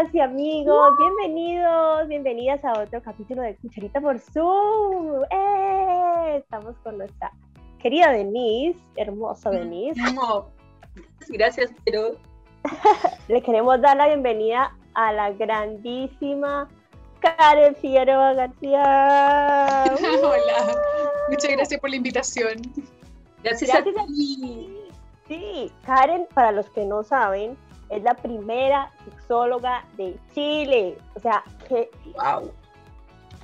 [0.00, 5.24] amigas y amigos, bienvenidos, bienvenidas a otro capítulo de Cucharita por Zoom.
[5.30, 6.36] ¡Eh!
[6.38, 7.30] Estamos con nuestra
[7.82, 10.00] querida Denise, hermosa mm, Denise.
[11.28, 12.12] Gracias, pero...
[13.28, 16.68] Le queremos dar la bienvenida a la grandísima
[17.20, 19.84] Karen Figueroa García.
[20.22, 20.76] Hola,
[21.28, 22.62] muchas gracias por la invitación.
[23.42, 24.78] Gracias, a ti.
[25.28, 27.56] Sí, Karen, para los que no saben,
[27.90, 30.96] es la primera sexóloga de Chile.
[31.16, 32.50] O sea, qué, wow.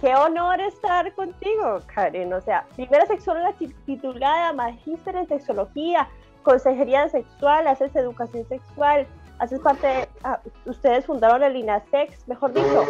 [0.00, 2.32] qué honor estar contigo, Karen.
[2.32, 3.52] O sea, primera sexóloga
[3.84, 6.08] titulada, magíster en sexología,
[6.42, 9.06] consejería sexual, haces educación sexual,
[9.38, 12.84] haces parte de, ah, ustedes fundaron el INASEX, mejor dicho,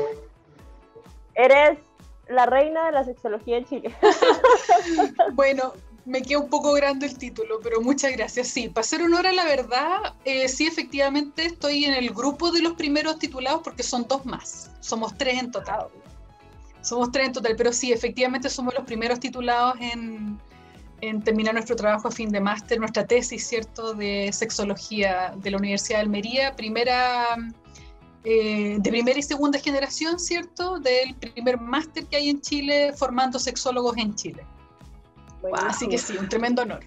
[1.35, 1.79] eres
[2.29, 3.95] la reina de la sexología en Chile.
[5.33, 5.73] bueno,
[6.07, 8.49] me queda un poco grande el título, pero muchas gracias.
[8.49, 12.63] Sí, para hacer honor a la verdad, eh, sí, efectivamente estoy en el grupo de
[12.63, 14.71] los primeros titulados porque son dos más.
[14.81, 15.89] Somos tres en total.
[16.81, 20.39] Somos tres en total, pero sí, efectivamente somos los primeros titulados en,
[21.25, 25.99] terminar nuestro trabajo a fin de máster, nuestra tesis, ¿cierto?, de sexología de la Universidad
[25.99, 27.37] de Almería, primera,
[28.25, 33.39] eh, de primera y segunda generación, ¿cierto?, del primer máster que hay en Chile formando
[33.39, 34.47] sexólogos en Chile.
[35.55, 36.81] Así que sí, un tremendo honor.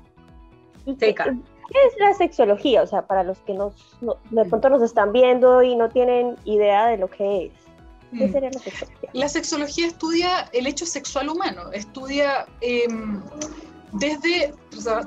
[0.85, 2.81] ¿Qué, es la sexología?
[2.81, 6.87] O sea, para los que nos, de pronto nos están viendo y no tienen idea
[6.87, 7.51] de lo que es.
[8.17, 8.31] ¿Qué mm.
[8.31, 9.09] sería la sexología?
[9.13, 13.21] La sexología estudia el hecho sexual humano, estudia em,
[13.93, 14.53] desde,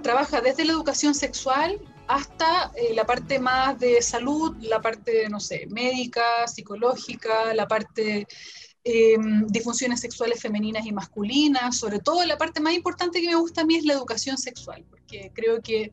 [0.02, 5.40] trabaja desde la educación sexual hasta eh, la parte más de salud, la parte, no
[5.40, 8.26] sé, médica, psicológica, la parte
[8.84, 9.16] eh,
[9.46, 13.64] disfunciones sexuales femeninas y masculinas, sobre todo la parte más importante que me gusta a
[13.64, 15.92] mí es la educación sexual, porque creo que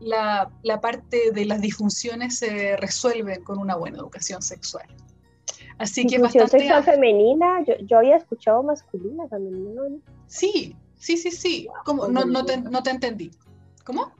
[0.00, 4.86] la, la parte de las disfunciones se resuelve con una buena educación sexual.
[5.78, 6.58] Así que bastante...
[6.58, 9.82] sexual femenina, yo, yo, había escuchado masculina también, ¿no?
[10.26, 11.68] Sí, sí, sí, sí.
[11.84, 12.08] ¿Cómo?
[12.08, 13.30] No, no, te, no te entendí.
[13.84, 14.12] ¿Cómo?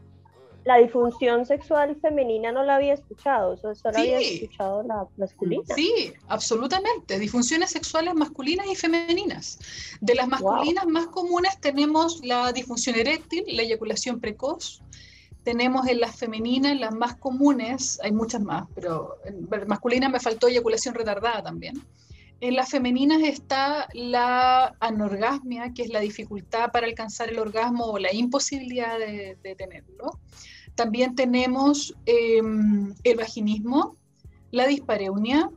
[0.66, 5.62] La disfunción sexual femenina no la había escuchado, solo había escuchado la masculina.
[5.76, 7.20] Sí, absolutamente.
[7.20, 9.60] Disfunciones sexuales masculinas y femeninas.
[10.00, 14.82] De las masculinas más comunes tenemos la disfunción eréctil, la eyaculación precoz.
[15.44, 20.48] Tenemos en las femeninas las más comunes, hay muchas más, pero en masculinas me faltó
[20.48, 21.80] eyaculación retardada también.
[22.40, 27.98] En las femeninas está la anorgasmia, que es la dificultad para alcanzar el orgasmo o
[28.00, 30.10] la imposibilidad de, de tenerlo.
[30.76, 33.96] También tenemos em, el vaginismo,
[34.50, 35.50] la dispareunia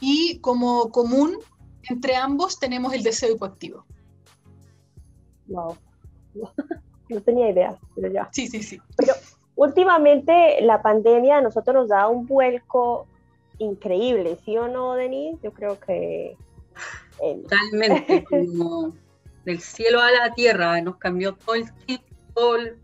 [0.00, 1.38] y como común
[1.88, 3.84] entre ambos tenemos el deseo hipoactivo.
[5.46, 5.76] Wow.
[7.10, 8.28] No tenía idea, pero ya.
[8.30, 8.80] Sí, sí, sí.
[8.96, 9.14] Pero
[9.56, 13.08] últimamente la pandemia a nosotros nos da un vuelco
[13.58, 15.40] increíble, ¿sí o no, Denise?
[15.42, 16.36] Yo creo que...
[17.18, 18.94] Totalmente, como
[19.44, 22.00] del cielo a la tierra, nos cambió todo el chip,
[22.32, 22.78] todo el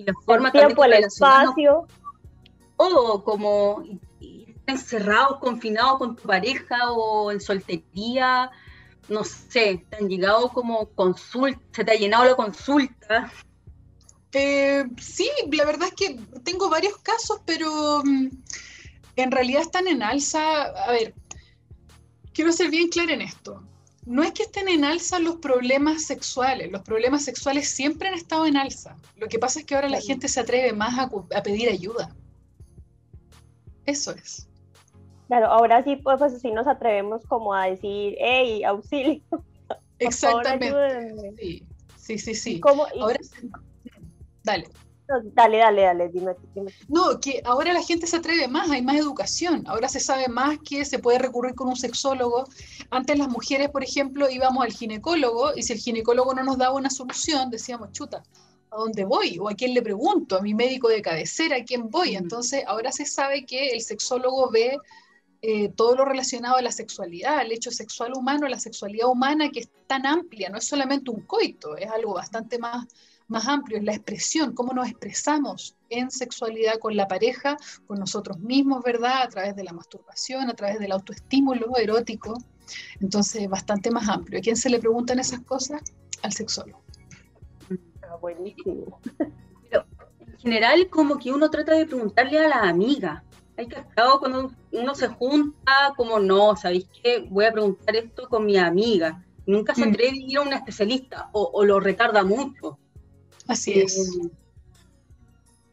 [0.00, 1.86] y la forma el tiempo, el espacio.
[2.76, 3.82] O como
[4.66, 8.50] encerrado, confinado con tu pareja o en soltería,
[9.08, 13.30] no sé, te han llegado como consulta, se te ha llenado la consulta.
[14.32, 18.28] Eh, sí, la verdad es que tengo varios casos, pero mm,
[19.16, 20.62] en realidad están en alza.
[20.62, 21.14] A ver,
[22.32, 23.62] quiero ser bien clara en esto.
[24.06, 28.46] No es que estén en alza los problemas sexuales, los problemas sexuales siempre han estado
[28.46, 28.96] en alza.
[29.16, 32.14] Lo que pasa es que ahora la gente se atreve más a, pedir ayuda.
[33.86, 34.48] Eso es.
[35.28, 39.22] Claro, ahora sí, pues, pues sí nos atrevemos como a decir, hey, auxilio.
[39.98, 41.34] Exactamente.
[41.38, 42.60] sí, sí, sí, sí.
[42.64, 43.18] ahora,
[44.42, 44.68] dale.
[45.34, 46.36] Dale, dale, dale, dime,
[46.88, 50.58] No, que ahora la gente se atreve más, hay más educación, ahora se sabe más
[50.58, 52.44] que se puede recurrir con un sexólogo.
[52.90, 56.76] Antes las mujeres, por ejemplo, íbamos al ginecólogo y si el ginecólogo no nos daba
[56.76, 58.22] una solución, decíamos, chuta,
[58.70, 59.36] ¿a dónde voy?
[59.40, 60.36] ¿O a quién le pregunto?
[60.36, 61.56] ¿A mi médico de cabecera?
[61.56, 62.14] ¿A quién voy?
[62.14, 64.76] Entonces, ahora se sabe que el sexólogo ve
[65.42, 69.60] eh, todo lo relacionado a la sexualidad, el hecho sexual humano, la sexualidad humana que
[69.60, 72.86] es tan amplia, no es solamente un coito, es algo bastante más
[73.30, 77.56] más amplio, es la expresión, cómo nos expresamos en sexualidad con la pareja,
[77.86, 79.22] con nosotros mismos, ¿verdad?
[79.22, 82.34] A través de la masturbación, a través del autoestímulo erótico.
[83.00, 84.38] Entonces, bastante más amplio.
[84.38, 85.80] ¿A quién se le preguntan esas cosas?
[86.22, 86.82] Al sexólogo.
[88.02, 89.00] Ah, buenísimo.
[89.68, 89.84] Pero
[90.20, 93.24] en general, como que uno trata de preguntarle a la amiga.
[93.56, 93.84] Hay que
[94.18, 97.26] cuando uno se junta, como no, ¿sabéis qué?
[97.28, 99.24] Voy a preguntar esto con mi amiga.
[99.46, 99.90] Nunca se mm.
[99.90, 102.78] atreve a ir a un especialista o, o lo retarda mucho.
[103.50, 104.16] Así es.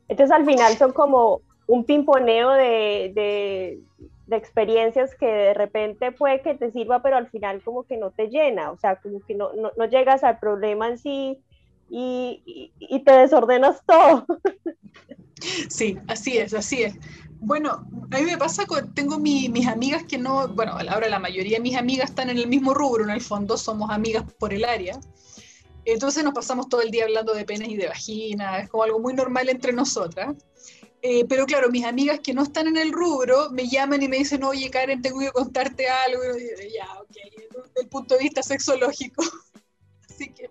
[0.08, 3.80] Entonces al final son como un pimponeo de,
[4.32, 8.28] experiencias que de repente puede que te sirva, pero al final como que no te
[8.28, 9.52] llena, o sea, como que no,
[9.90, 11.40] llegas al problema en sí
[11.90, 12.72] y,
[13.06, 14.26] te desordenas todo.
[15.70, 16.96] Sí, así es, así es.
[17.40, 21.58] Bueno, a mí me pasa, con, tengo mis amigas que no, bueno, ahora la mayoría
[21.58, 24.66] de mis amigas están en el mismo rubro, en el fondo somos amigas por el
[24.66, 25.00] área,
[25.94, 29.00] entonces nos pasamos todo el día hablando de penes y de vagina, es como algo
[29.00, 30.36] muy normal entre nosotras.
[31.02, 34.18] Eh, pero claro, mis amigas que no están en el rubro me llaman y me
[34.18, 36.22] dicen, oye Karen, tengo que contarte algo.
[36.38, 37.16] Y ya, ok,
[37.66, 39.24] desde el punto de vista sexológico.
[40.10, 40.50] Así que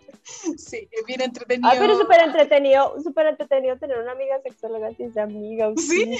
[0.56, 1.68] sí, es bien entretenido.
[1.70, 5.72] Ah, pero súper entretenido, súper entretenido tener una amiga sexóloga si es amiga.
[5.76, 6.16] Sí.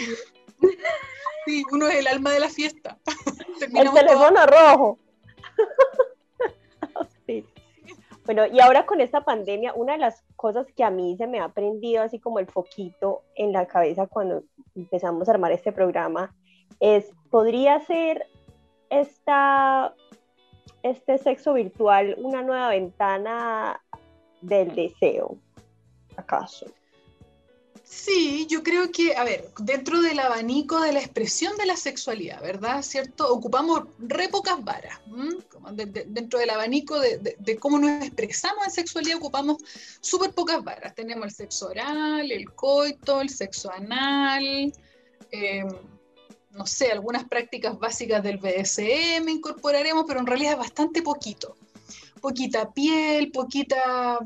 [1.46, 2.98] sí, uno es el alma de la fiesta.
[3.60, 4.98] el teléfono rojo.
[8.26, 11.38] Bueno, y ahora con esta pandemia, una de las cosas que a mí se me
[11.38, 14.42] ha prendido así como el foquito en la cabeza cuando
[14.74, 16.34] empezamos a armar este programa
[16.80, 18.26] es, ¿podría ser
[18.90, 19.94] esta,
[20.82, 23.80] este sexo virtual una nueva ventana
[24.40, 25.36] del deseo?
[26.16, 26.66] ¿Acaso?
[27.88, 32.42] Sí, yo creo que, a ver, dentro del abanico de la expresión de la sexualidad,
[32.42, 32.82] ¿verdad?
[32.82, 33.32] ¿Cierto?
[33.32, 34.98] Ocupamos re pocas varas.
[36.08, 39.58] dentro del abanico de, cómo nos expresamos en sexualidad, ocupamos
[40.00, 40.96] súper pocas varas.
[40.96, 44.72] Tenemos el sexo oral, el coito, el sexo anal,
[45.30, 45.68] em,
[46.50, 51.56] no sé, algunas prácticas básicas del BDSM incorporaremos, pero en realidad es bastante poquito.
[52.20, 54.18] Poquita piel, poquita...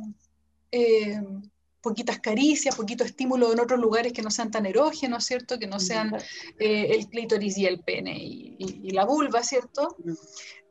[0.71, 1.43] Em,
[1.83, 5.59] poquitas caricias, poquito estímulo en otros lugares que no sean tan erógenos, ¿cierto?
[5.59, 6.15] Que no sean
[6.59, 9.97] eh, el clítoris y el pene y, la vulva, ¿cierto?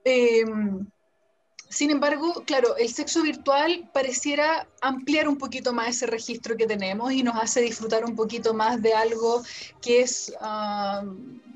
[0.04, 0.86] Em,
[1.70, 7.12] sin embargo, claro, el sexo virtual pareciera ampliar un poquito más ese registro que tenemos
[7.12, 9.44] y nos hace disfrutar un poquito más de algo
[9.80, 11.04] que es ah,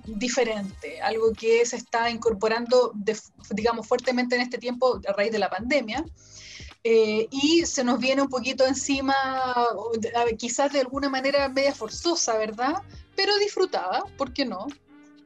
[0.05, 2.93] diferente, algo que se está incorporando,
[3.49, 6.05] digamos, fuertemente en este tiempo a raíz de la pandemia.
[6.83, 9.15] Eh, y se nos viene un poquito encima,
[10.37, 12.81] quizás de alguna manera media forzosa, ¿verdad?
[13.15, 14.67] Pero disfrutada, ¿por qué no?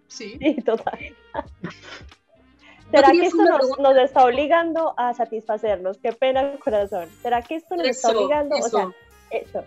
[0.08, 1.16] Sí, total.
[2.92, 5.98] ¿Será que esto nos, está obligando a satisfacernos?
[5.98, 7.10] Qué pena el corazón.
[7.22, 8.92] ¿Será que esto nos está obligando, o sea,
[9.32, 9.64] eso,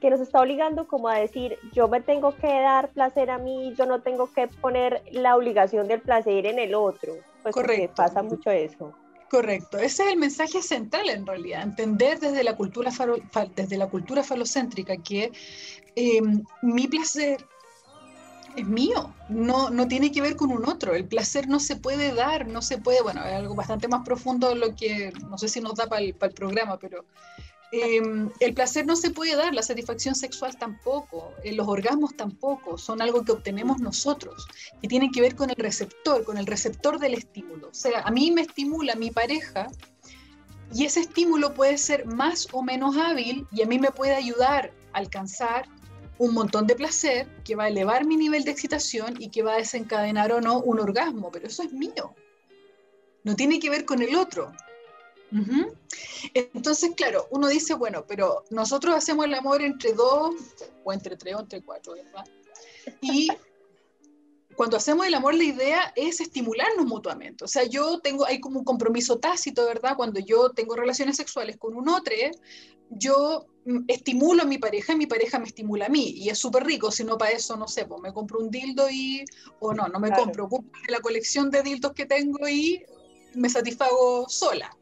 [0.00, 3.74] que nos está obligando como a decir, yo me tengo que dar placer a mí,
[3.76, 7.12] yo no tengo que poner la obligación del placer en el otro?
[7.42, 7.94] Pues Correcto.
[7.96, 8.94] pasa mucho eso.
[9.30, 12.90] Correcto, ese es el mensaje central en realidad, entender desde la cultura,
[13.54, 15.32] desde la cultura falocéntrica que
[15.96, 17.44] em, mi placer
[18.56, 22.14] es mío, no, no tiene que ver con un otro, el placer no se puede
[22.14, 25.60] dar, no se puede, bueno, es algo bastante más profundo lo que no sé si
[25.60, 27.04] nos da para el, el programa, pero
[27.70, 32.78] Em, el placer no se puede dar, la satisfacción sexual tampoco, eh, los orgasmos tampoco,
[32.78, 34.46] son algo que obtenemos nosotros,
[34.80, 37.68] y tienen que ver con el receptor, con el receptor del estímulo.
[37.68, 39.68] O sea, a mí me estimula mi pareja
[40.72, 44.72] y ese estímulo puede ser más o menos hábil y a mí me puede ayudar
[44.92, 45.66] a alcanzar
[46.18, 49.54] un montón de placer que va a elevar mi nivel de excitación y que va
[49.54, 52.14] a desencadenar o no un orgasmo, pero eso es mío.
[53.24, 54.52] No tiene que ver con el otro.
[56.34, 60.34] Entonces, claro, uno dice, bueno, pero nosotros hacemos el amor entre dos,
[60.84, 62.24] o entre tres, o entre cuatro, ¿verdad?
[63.00, 63.28] Y
[64.56, 67.44] cuando hacemos el amor, la idea es estimularnos mutuamente.
[67.44, 69.94] O sea, yo tengo, hay como un compromiso tácito, ¿verdad?
[69.96, 72.12] Cuando yo tengo relaciones sexuales con un otro,
[72.90, 73.46] yo
[73.86, 76.10] estimulo a mi pareja y mi pareja me estimula a mí.
[76.16, 78.88] Y es súper rico, si no para eso, no sé, pues me compro un dildo
[78.90, 79.24] y,
[79.60, 82.82] o no, no me compro, ocupo la colección de dildos que tengo y
[83.34, 84.76] me satisfago sola.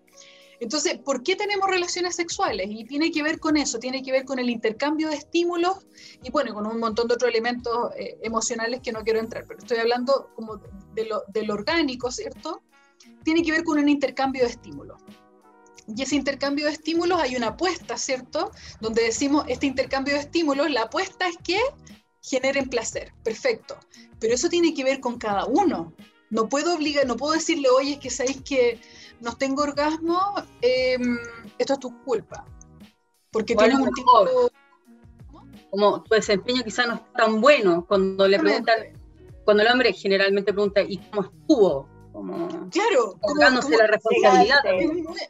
[0.61, 2.69] Entonces, ¿por qué tenemos relaciones sexuales?
[2.71, 5.87] Y tiene que ver con eso, tiene que ver con el intercambio de estímulos
[6.23, 9.59] y bueno, con un montón de otros elementos eh, emocionales que no quiero entrar, pero
[9.59, 10.61] estoy hablando como
[10.95, 12.63] de lo, orgánico, ¿cierto?
[13.23, 15.01] Tiene que ver con un intercambio de estímulos.
[15.95, 18.51] Y ese intercambio de estímulos hay una apuesta, ¿cierto?
[18.81, 21.61] Donde decimos, este intercambio de estímulos, la apuesta es que
[22.23, 23.79] generen placer, perfecto.
[24.19, 25.93] Pero eso tiene que ver con cada uno.
[26.31, 28.81] No puedo obligar, no puedo decirle, oye, es que sabéis que
[29.21, 30.21] no tengo orgasmo,
[30.61, 31.19] em,
[31.59, 32.45] esto es tu culpa.
[33.31, 34.51] Porque tienes un tipo...
[35.71, 38.97] Como tu desempeño quizás no es tan bueno cuando le preguntan,
[39.45, 41.89] cuando el hombre generalmente pregunta, ¿y cómo estuvo?
[42.13, 44.61] Como, claro, colgándose la responsabilidad.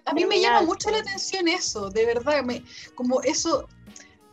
[0.05, 2.63] A mí me llama mucho la atención eso, de verdad, me,
[2.95, 3.67] como eso,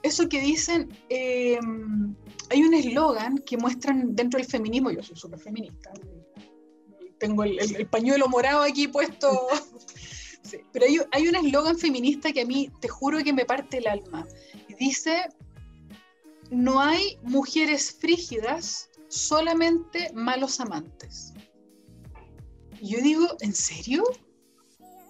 [0.03, 2.15] eso que dicen, em,
[2.51, 5.91] hay un eslogan que muestran dentro del feminismo, yo soy súper feminista,
[7.23, 9.29] tengo el, pañuelo morado aquí puesto.
[10.73, 14.27] pero hay, un eslogan feminista que a mí te juro que me parte el alma.
[14.77, 15.29] Dice,
[16.49, 21.31] no hay mujeres frígidas, solamente malos amantes.
[22.81, 24.03] Y yo digo, ¿en serio?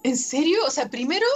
[0.04, 0.60] ¿En serio?
[0.68, 1.26] O sea, primero,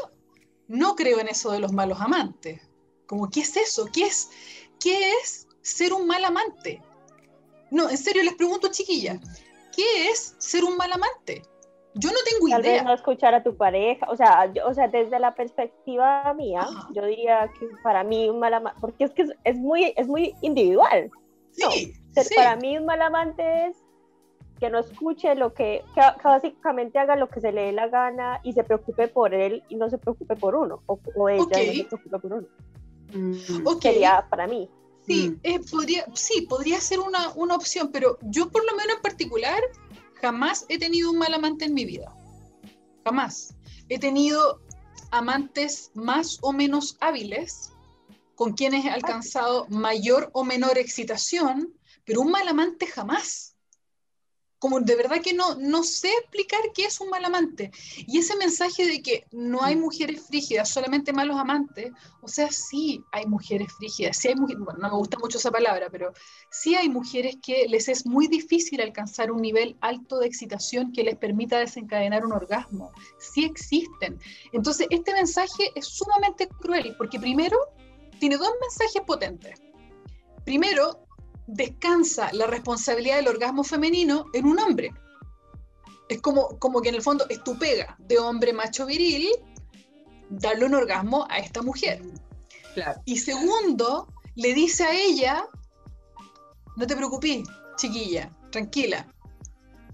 [0.69, 2.61] no creo en eso de los malos amantes.
[3.09, 3.89] Como, ¿qué es eso?
[3.93, 4.29] ¿Qué es,
[4.79, 6.81] qué es ser un mal amante?
[7.73, 9.21] No, en serio, les pregunto, chiquilla,
[9.79, 11.43] ¿qué es ser un mal amante?
[11.95, 12.73] Yo no tengo Tal idea.
[12.75, 17.07] Vez no escuchar a tu pareja, o sea, o sea, desde la perspectiva mía, yo
[17.07, 21.11] diría que para mí un mal amante, porque es que es, muy, es muy individual.
[21.53, 21.93] Sí,
[22.37, 23.77] Para mí un mal amante es
[24.61, 28.41] que no escuche lo que, que, básicamente haga lo que se le dé la gana
[28.43, 31.85] y se preocupe por él y no se preocupe por uno, o, ella no se
[31.85, 32.49] preocupe por uno.
[33.13, 33.81] Mm.
[33.81, 34.69] Sería para mí.
[35.09, 35.41] Sí, mm.
[35.43, 39.61] eh, podría, sí, podría ser una, una, opción, pero yo por lo menos en particular
[40.21, 42.15] jamás he tenido un mal amante en mi vida.
[43.05, 43.55] Jamás.
[43.89, 44.61] He tenido
[45.11, 47.73] amantes más o menos hábiles,
[48.35, 51.75] con quienes he alcanzado mayor o menor excitación,
[52.05, 53.48] pero un mal amante jamás
[54.59, 57.71] como de verdad que no, no sé explicar qué es un mal amante.
[58.07, 59.81] Y ese mensaje de que no hay mm.
[59.81, 64.81] mujeres frígidas, solamente malos amantes, o sea, sí hay mujeres frígidas, sí hay mujeres, bueno,
[64.81, 66.13] no me gusta mucho esa palabra, pero
[66.51, 71.05] sí hay mujeres que les es muy difícil alcanzar un nivel alto de excitación que
[71.05, 72.93] les permita desencadenar un orgasmo.
[73.19, 74.19] Sí existen.
[74.53, 77.59] Entonces, este mensaje es sumamente cruel, porque primero
[78.19, 79.61] tiene dos mensajes potentes.
[80.45, 81.08] Primero,
[81.49, 84.93] descansa la responsabilidad del orgasmo femenino en un hombre.
[86.09, 89.29] Es como, como que en el fondo es tu pega de hombre macho viril
[90.31, 92.03] darle un orgasmo a esta mujer.
[93.07, 95.47] Y segundo, le dice a ella,
[96.77, 97.43] no te preocupes,
[97.77, 99.13] chiquilla, tranquila,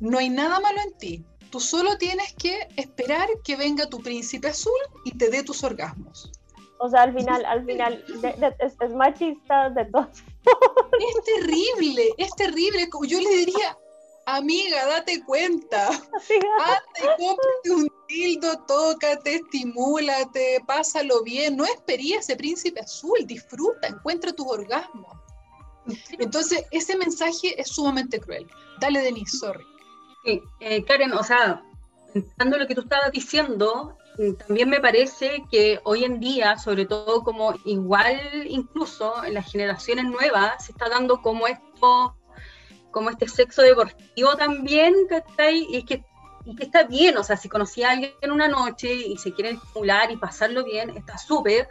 [0.00, 1.25] no hay nada malo en ti.
[1.50, 4.73] Tú solo tienes que esperar que venga tu príncipe azul
[5.04, 6.32] y te dé tus orgasmos.
[6.84, 8.04] O sea, al final, al final,
[8.58, 10.08] es, machista de todos.
[10.94, 12.86] Es terrible, es terrible.
[13.08, 13.76] Yo le diría,
[14.26, 15.88] amiga, date cuenta.
[15.88, 21.56] Hazte, cómprate un tildo, tócate, estimúlate, pásalo bien.
[21.56, 25.16] No espería ese príncipe azul, disfruta, encuentra tus orgasmos.
[26.18, 28.46] Entonces, ese mensaje es sumamente cruel.
[28.78, 29.64] Dale, Denise, sorry.
[30.24, 31.64] Sí, eh, Karen, o sea,
[32.12, 33.96] pensando lo que tú estabas diciendo,
[34.38, 40.04] también me parece que hoy en día, sobre todo como igual incluso en las generaciones
[40.04, 42.16] nuevas, se está dando como esto,
[42.90, 45.66] como este sexo deportivo también, ¿cachai?
[45.68, 46.04] Y es que,
[46.44, 49.33] y que está bien, o sea, si conocí a alguien en una noche y se
[49.33, 51.66] quiere estimular y pasarlo bien, está súper.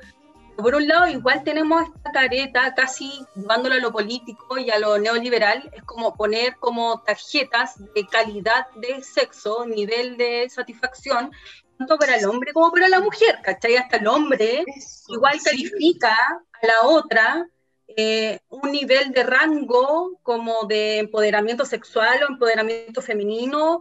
[0.58, 4.98] Por un lado, igual tenemos esta careta casi llevándolo a lo político y a lo
[4.98, 11.32] neoliberal, es como poner como tarjetas de calidad de sexo, nivel de satisfacción,
[11.78, 13.78] tanto para el hombre como para la mujer, ¿cachai?
[13.78, 14.64] Hasta el hombre
[15.08, 17.48] igual califica a la otra
[17.88, 23.80] eh, un nivel de rango como de empoderamiento sexual o empoderamiento femenino,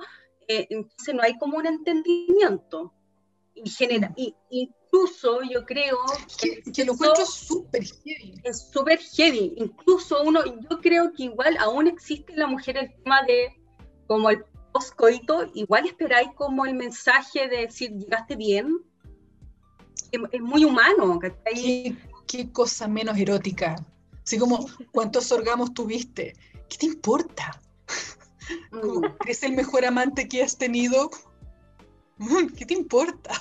[0.48, 2.92] eh, entonces no hay como un entendimiento.
[3.54, 4.34] Y genera, y,
[4.92, 5.98] incluso yo creo
[6.40, 8.34] que, que lo encuentro súper heavy.
[8.44, 9.54] Es súper heavy.
[9.56, 13.58] Incluso uno, yo creo que igual aún existe en la mujer el tema de
[14.06, 18.80] como el poscoito, igual esperáis como el mensaje de decir, llegaste bien.
[20.10, 21.18] Es, muy humano.
[21.20, 21.96] ¿Qué,
[22.26, 23.76] qué cosa menos erótica.
[24.24, 26.34] Así como, ¿cuántos orgamos tuviste?
[26.68, 27.58] ¿Qué te importa?
[28.72, 29.06] Mm.
[29.26, 31.10] es el mejor amante que has tenido.
[32.56, 33.32] ¿Qué te importa?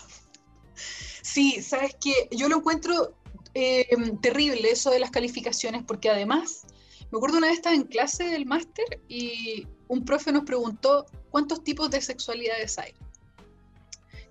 [1.22, 3.16] Sí, sabes que yo lo encuentro
[3.54, 3.88] eh,
[4.22, 6.66] terrible eso de las calificaciones, porque además,
[7.12, 11.64] me acuerdo una vez estaba en clase del máster y un profe nos preguntó cuántos
[11.64, 12.94] tipos de sexualidades hay.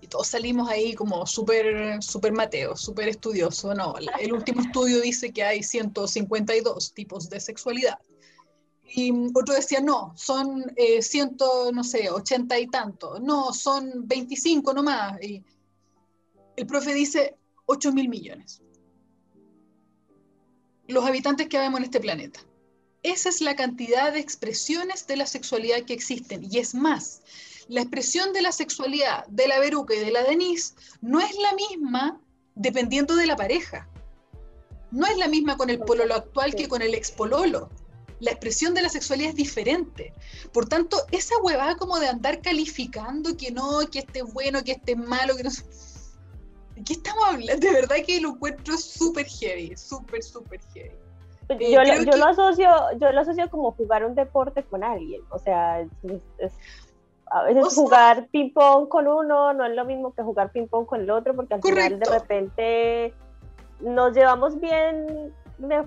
[0.01, 3.73] Y todos salimos ahí como súper super Mateo, súper estudioso.
[3.75, 7.99] No, el último estudio dice que hay 152 tipos de sexualidad.
[8.93, 13.19] Y otro decía, no, son eh, ciento, no sé, ochenta y tanto.
[13.19, 15.21] No, son 25 nomás.
[15.21, 15.43] Y
[16.61, 18.61] el profe dice 8 mil millones.
[20.87, 22.39] Los habitantes que vemos en este planeta.
[23.01, 26.43] Esa es la cantidad de expresiones de la sexualidad que existen.
[26.43, 27.23] Y es más,
[27.67, 31.51] la expresión de la sexualidad de la Beruca y de la Denise no es la
[31.55, 32.21] misma
[32.53, 33.89] dependiendo de la pareja.
[34.91, 37.71] No es la misma con el pololo actual que con el expololo
[38.19, 40.13] la expresión de la sexualidad es diferente.
[40.53, 44.95] Por tanto, esa huevada como de andar calificando que no, que esté bueno, que esté
[44.95, 45.90] malo, que no ¿De
[46.83, 47.67] qué estamos hablando?
[47.67, 50.95] De verdad que lo encuentro súper heavy, súper, súper heavy.
[51.47, 52.69] Pues eh, yo, lo, yo lo, asocio,
[52.99, 55.21] yo lo asocio como jugar un deporte con alguien.
[55.29, 55.85] O sea,
[57.31, 61.09] a veces jugar ping-pong con uno no es lo mismo que jugar ping-pong con el
[61.09, 63.13] otro, porque al final de repente
[63.79, 65.33] nos llevamos bien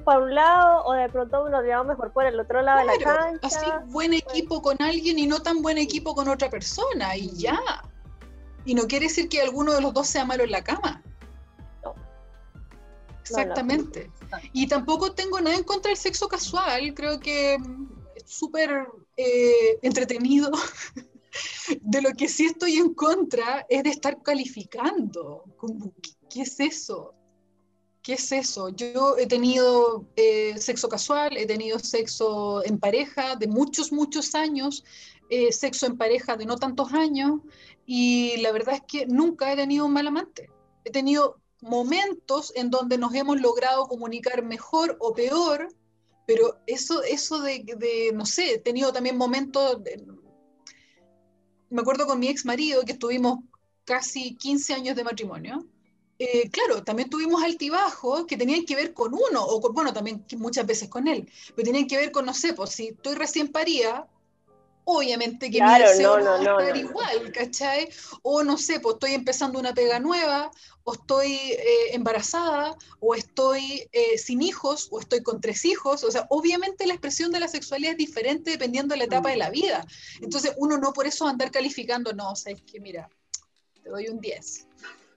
[0.05, 3.05] para un lado o de pronto nos llevamos mejor por el otro lado de la
[3.05, 3.47] cancha.
[3.47, 7.31] Así, buen pues equipo con alguien y no tan buen equipo con otra persona y
[7.37, 7.59] ya.
[8.65, 11.03] Y no quiere decir que alguno de los dos sea malo en la cama.
[11.83, 11.95] No.
[13.21, 14.11] Exactamente.
[14.53, 20.51] Y tampoco tengo nada en contra del sexo casual, creo que es súper eh, entretenido.
[21.81, 25.45] de lo que sí estoy en contra es de estar calificando.
[26.31, 27.15] ¿Qué es eso?
[28.03, 28.69] ¿Qué es eso?
[28.69, 34.85] Yo he tenido eh, sexo casual, he tenido sexo en pareja de muchos, muchos años,
[35.35, 37.41] eh, sexo en pareja de no tantos años,
[37.87, 40.49] y la verdad es que nunca he tenido un mal amante.
[40.85, 45.69] He tenido momentos en donde nos hemos logrado comunicar mejor o peor,
[46.25, 49.79] pero eso, eso de, no sé, he tenido también momentos,
[51.69, 53.41] me acuerdo con mi ex marido que estuvimos
[53.85, 55.67] casi 15 años de matrimonio,
[56.19, 60.65] eh, claro, también tuvimos altibajos que tenían que ver con uno, o bueno, también muchas
[60.65, 64.07] veces con él, pero tenían que ver con, no sé, pues si estoy recién paría,
[64.85, 67.89] obviamente que mi deseo no, no, estar igual, ¿cachai?
[68.23, 70.51] O no sé, pues estoy empezando una pega nueva,
[70.85, 76.11] o estoy eh, embarazada, o estoy eh, sin hijos, o estoy con tres hijos, o
[76.11, 79.51] sea, obviamente la expresión de la sexualidad es diferente dependiendo de la etapa de la
[79.51, 79.85] vida.
[80.21, 83.09] Entonces, uno no por eso andar calificando, no, o sea, es que mira,
[83.83, 84.69] te doy un 10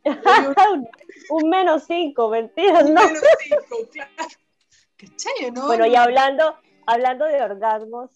[1.30, 3.06] un menos cinco, mentiras, ¿no?
[3.06, 5.51] Menos cinco, claro.
[5.53, 5.65] ¿no?
[5.67, 8.10] Bueno, y hablando, hablando de orgasmos,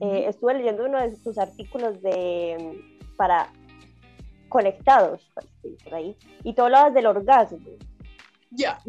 [0.00, 2.82] eh, estuve leyendo uno de sus artículos de
[3.16, 3.48] para
[4.48, 5.20] conectados
[5.84, 7.58] por ahí, y tú hablabas del orgasmo.
[8.50, 8.80] Ya.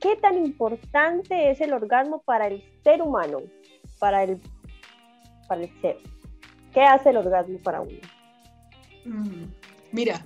[0.00, 3.42] ¿Qué, tan importante es el orgasmo para el ser humano?
[3.98, 4.40] Para el,
[5.46, 5.98] para el ser.
[6.72, 7.98] ¿Qué hace el orgasmo para uno?
[9.04, 9.44] Mm,
[9.92, 10.24] mira,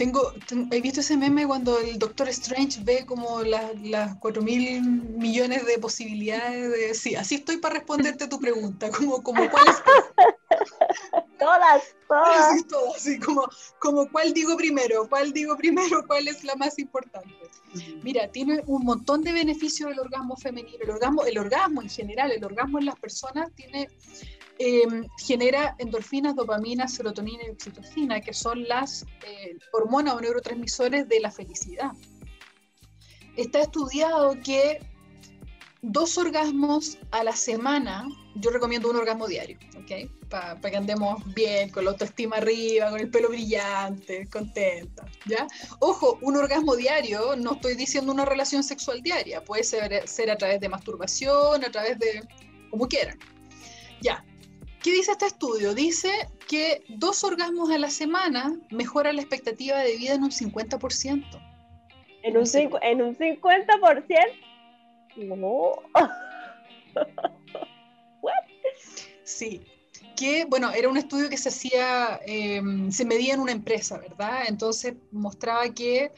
[0.00, 0.32] tengo,
[0.70, 5.66] he visto ese meme cuando el Doctor Strange ve como las, las 4 mil millones
[5.66, 6.94] de posibilidades de...
[6.94, 9.76] Sí, así estoy para responderte tu pregunta, como, como cuál es...
[11.38, 12.56] todas, todas.
[12.56, 13.46] Sí, todas, sí, como,
[13.78, 17.34] como cuál digo primero, cuál digo primero, cuál es la más importante.
[18.02, 22.32] Mira, tiene un montón de beneficios el orgasmo femenino, el orgasmo, el orgasmo en general,
[22.32, 23.90] el orgasmo en las personas tiene
[24.62, 31.18] Em, genera endorfinas, dopamina, serotonina y oxitocina, que son las eh, hormonas o neurotransmisores de
[31.18, 31.92] la felicidad.
[33.38, 34.80] Está estudiado que
[35.80, 40.10] dos orgasmos a la semana, yo recomiendo un orgasmo diario, ¿ok?
[40.28, 45.46] Para que andemos bien, con la autoestima arriba, con el pelo brillante, contenta, ¿ya?
[45.78, 50.36] Ojo, un orgasmo diario, no estoy diciendo una relación sexual diaria, puede ser, ser a
[50.36, 52.28] través de masturbación, a través de,
[52.70, 53.18] como quieran.
[54.82, 55.74] ¿Qué dice este estudio?
[55.74, 56.10] Dice
[56.48, 61.24] que dos orgasmos a la semana mejoran la expectativa de vida en un 50%.
[62.22, 62.44] ¿En un,
[62.82, 64.04] ¿en un 50%?
[65.16, 65.72] No.
[69.24, 69.60] sí.
[70.16, 74.44] Que, bueno, era un estudio que se hacía, em, se medía en una empresa, ¿verdad?
[74.48, 76.12] Entonces mostraba que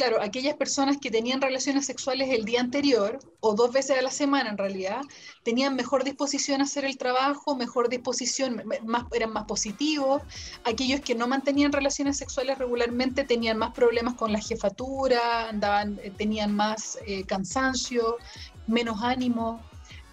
[0.00, 4.10] claro, aquellas personas que tenían relaciones sexuales el día anterior, o dos veces a la
[4.10, 5.02] semana en realidad,
[5.42, 10.22] tenían mejor disposición a hacer el trabajo, mejor disposición, más, eran más positivos.
[10.64, 16.10] Aquellos que no mantenían relaciones sexuales regularmente tenían más problemas con la jefatura, andaban, eh,
[16.16, 18.16] tenían más eh, cansancio,
[18.66, 19.60] menos ánimo.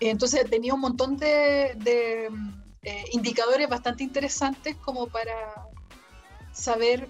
[0.02, 1.78] Entonces tenía un montón de,
[2.82, 5.66] eh, indicadores bastante interesantes como para
[6.52, 7.08] saber...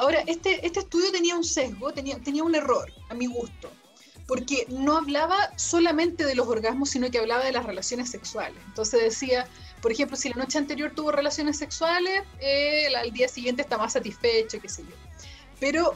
[0.00, 3.70] ahora, este, este estudio tenía un sesgo, tenía, tenía un error, a mi gusto,
[4.26, 8.58] porque no hablaba solamente de los orgasmos, sino que hablaba de las relaciones sexuales.
[8.66, 9.46] Entonces decía,
[9.82, 13.92] por ejemplo, si la noche anterior tuvo relaciones sexuales, eh, al día siguiente está más
[13.92, 14.96] satisfecho, qué sé yo.
[15.58, 15.94] Pero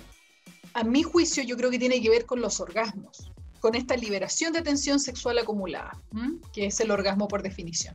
[0.74, 3.30] a mi juicio yo creo que tiene que ver con los orgasmos
[3.64, 5.98] con esta liberación de tensión sexual acumulada,
[6.52, 7.94] que es el orgasmo por definición.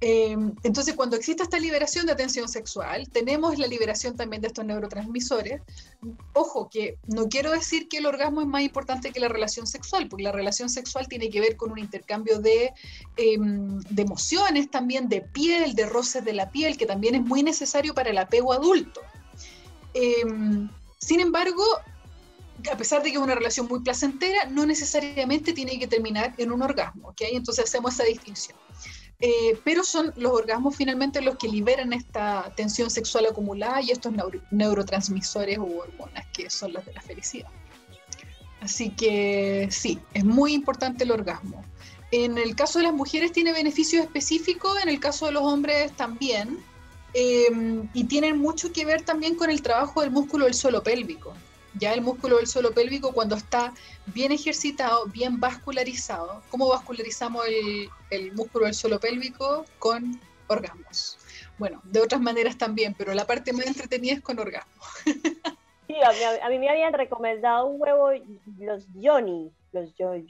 [0.00, 4.64] Em, entonces, cuando existe esta liberación de tensión sexual, tenemos la liberación también de estos
[4.64, 5.62] neurotransmisores.
[6.32, 10.08] Ojo, que no quiero decir que el orgasmo es más importante que la relación sexual,
[10.08, 12.72] porque la relación sexual tiene que ver con un intercambio de,
[13.16, 17.94] em, emociones, también de piel, de roces de la piel, que también es muy necesario
[17.94, 19.00] para el apego adulto.
[19.94, 21.62] Em, sin embargo,
[22.70, 26.52] a pesar de que es una relación muy placentera, no necesariamente tiene que terminar en
[26.52, 27.14] un orgasmo.
[27.18, 28.56] Entonces hacemos esa distinción.
[29.20, 34.12] Eh, pero son los orgasmos finalmente los que liberan esta tensión sexual acumulada y estos
[34.50, 37.48] neurotransmisores u hormonas que son las de la felicidad.
[38.60, 41.64] Así que sí, es muy importante el orgasmo.
[42.10, 45.92] En el caso de las mujeres tiene beneficios específicos, en el caso de los hombres
[45.92, 46.58] también,
[47.12, 47.48] eh,
[47.92, 51.34] y tienen mucho que ver también con el trabajo del músculo del suelo pélvico
[51.78, 53.72] ya el músculo del suelo pélvico cuando está
[54.06, 56.42] bien ejercitado, bien vascularizado.
[56.50, 57.44] ¿Cómo vascularizamos
[58.10, 59.64] el, músculo del suelo pélvico?
[59.78, 61.18] Con orgasmos.
[61.58, 64.86] Bueno, de otras maneras también, pero la parte más entretenida es con orgasmos.
[65.86, 68.08] Sí, a mí, me habían recomendado un huevo,
[68.58, 70.24] los Johnny, los Johnny,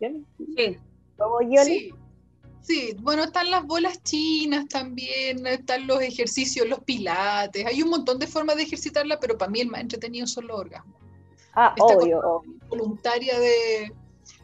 [0.00, 0.24] Johnny.
[0.56, 0.78] Sí.
[1.18, 1.78] Huevo Johnny.
[1.78, 1.94] Sí.
[2.64, 8.18] Sí, bueno, están las bolas chinas también, están los ejercicios, los pilates, hay un montón
[8.18, 10.96] de formas de ejercitarla, pero para mí el más entretenido son los orgasmos.
[11.54, 13.92] Ah, obvio, Voluntaria de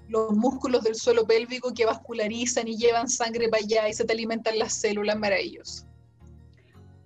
[0.08, 4.12] los músculos del suelo pélvico que vascularizan y llevan sangre para allá y se te
[4.12, 5.86] alimentan las células, maravilloso.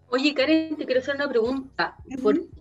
[0.08, 1.96] Oye, Karen, te quiero hacer una pregunta.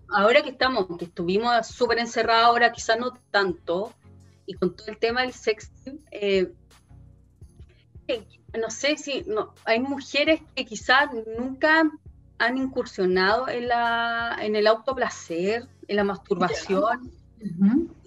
[0.09, 3.93] ahora que estamos, que estuvimos súper encerrados, ahora quizás no tanto,
[4.45, 6.51] y con todo el tema del sexting, eh,
[8.59, 11.89] no sé si no, hay mujeres que quizás nunca
[12.37, 17.11] han incursionado en, la, en el autoplacer, en la masturbación.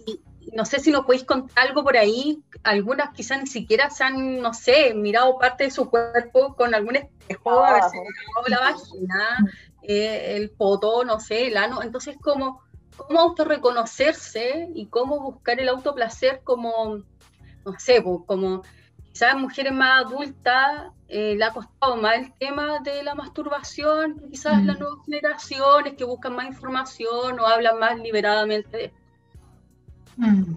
[0.06, 0.20] y,
[0.52, 2.42] no sé si nos podéis contar algo por ahí.
[2.62, 6.96] Algunas quizás ni siquiera se han, no sé, mirado parte de su cuerpo con algún
[6.96, 9.38] espejo, a ver si la vagina,
[9.82, 11.82] eh, el poto, no sé, el ano.
[11.82, 12.62] Entonces, ¿cómo,
[12.96, 17.02] cómo autorreconocerse y cómo buscar el autoplacer como,
[17.64, 18.62] no sé, como
[19.16, 24.62] quizás mujeres más adultas eh, le ha costado más el tema de la masturbación, quizás
[24.62, 24.80] las mm.
[24.80, 28.98] nuevas generaciones que buscan más información o hablan más liberadamente de esto.
[30.18, 30.56] Mm.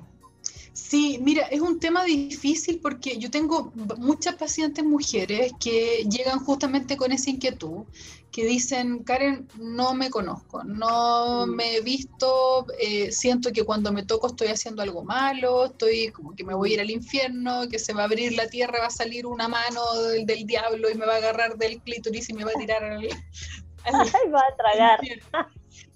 [0.74, 6.98] Sí, mira, es un tema difícil porque yo tengo muchas pacientes mujeres que llegan justamente
[6.98, 7.86] con esa inquietud,
[8.32, 11.50] que dicen, Karen, no me conozco, no mm.
[11.50, 16.36] me he visto, eh, siento que cuando me toco estoy haciendo algo malo, estoy como
[16.36, 18.88] que me voy a ir al infierno, que se va a abrir la tierra, va
[18.88, 19.82] a salir una mano
[20.26, 23.08] del, diablo y me va a agarrar del clítoris y me va a tirar al...
[24.34, 25.00] va a tragar.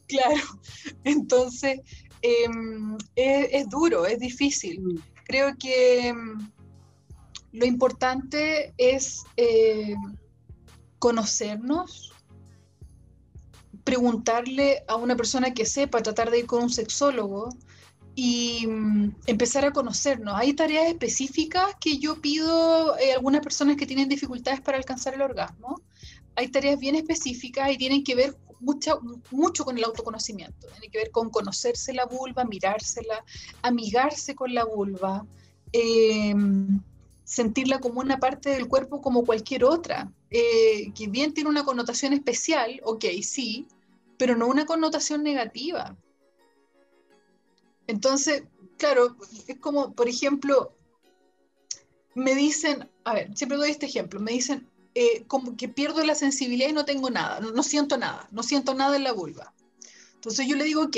[0.06, 0.36] Claro,
[1.06, 1.80] entonces
[2.24, 4.82] Em, es, duro, es difícil.
[4.82, 5.00] Mm.
[5.26, 6.50] Creo que em,
[7.52, 9.94] lo importante es eh,
[11.00, 12.13] conocernos,
[13.84, 17.50] preguntarle a una persona que sepa, tratar de ir con un sexólogo
[18.16, 20.36] y mm, empezar a conocernos.
[20.36, 25.14] Hay tareas específicas que yo pido a eh, algunas personas que tienen dificultades para alcanzar
[25.16, 25.82] el orgasmo.
[26.36, 30.68] Hay tareas bien específicas y tienen que ver mucho, mucho con el autoconocimiento.
[30.68, 33.24] Tiene que ver con conocerse la vulva, mirársela,
[33.62, 35.26] amigarse con la vulva,
[35.72, 36.80] em,
[37.24, 42.12] sentirla como una parte del cuerpo como cualquier otra, eh, que bien tiene una connotación
[42.12, 43.68] especial, ok, sí,
[44.18, 45.96] pero no una connotación negativa.
[47.86, 48.44] Entonces,
[48.78, 49.16] claro,
[49.48, 50.76] es como, por ejemplo,
[52.16, 56.16] me dicen, a ver, siempre doy este ejemplo, me dicen, eh, como que pierdo la
[56.16, 59.54] sensibilidad y no tengo nada, no, siento nada, no siento nada en la vulva.
[60.16, 60.98] Entonces yo le digo, ok,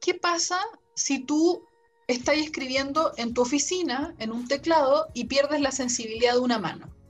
[0.00, 0.58] ¿qué pasa
[0.94, 1.66] si tú
[2.06, 7.01] estás escribiendo en tu oficina, en un teclado, y pierdes la sensibilidad de una mano?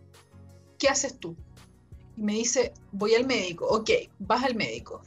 [0.82, 1.36] ¿Qué haces tú?
[2.16, 5.00] Y me dice, voy al médico, ok, vas al médico.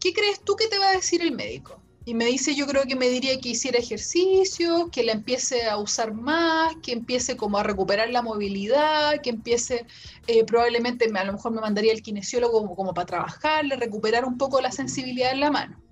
[0.00, 1.78] ¿Qué crees tú que te va a decir el médico?
[2.06, 5.76] Y me dice, yo creo que me diría que hiciera ejercicio, que la empiece a
[5.76, 9.84] usar más, que empiece como a recuperar la movilidad, que empiece,
[10.26, 14.38] eh, probablemente a lo mejor me mandaría el kinesiólogo como, como para trabajarle, recuperar un
[14.38, 15.82] poco la sensibilidad en la mano.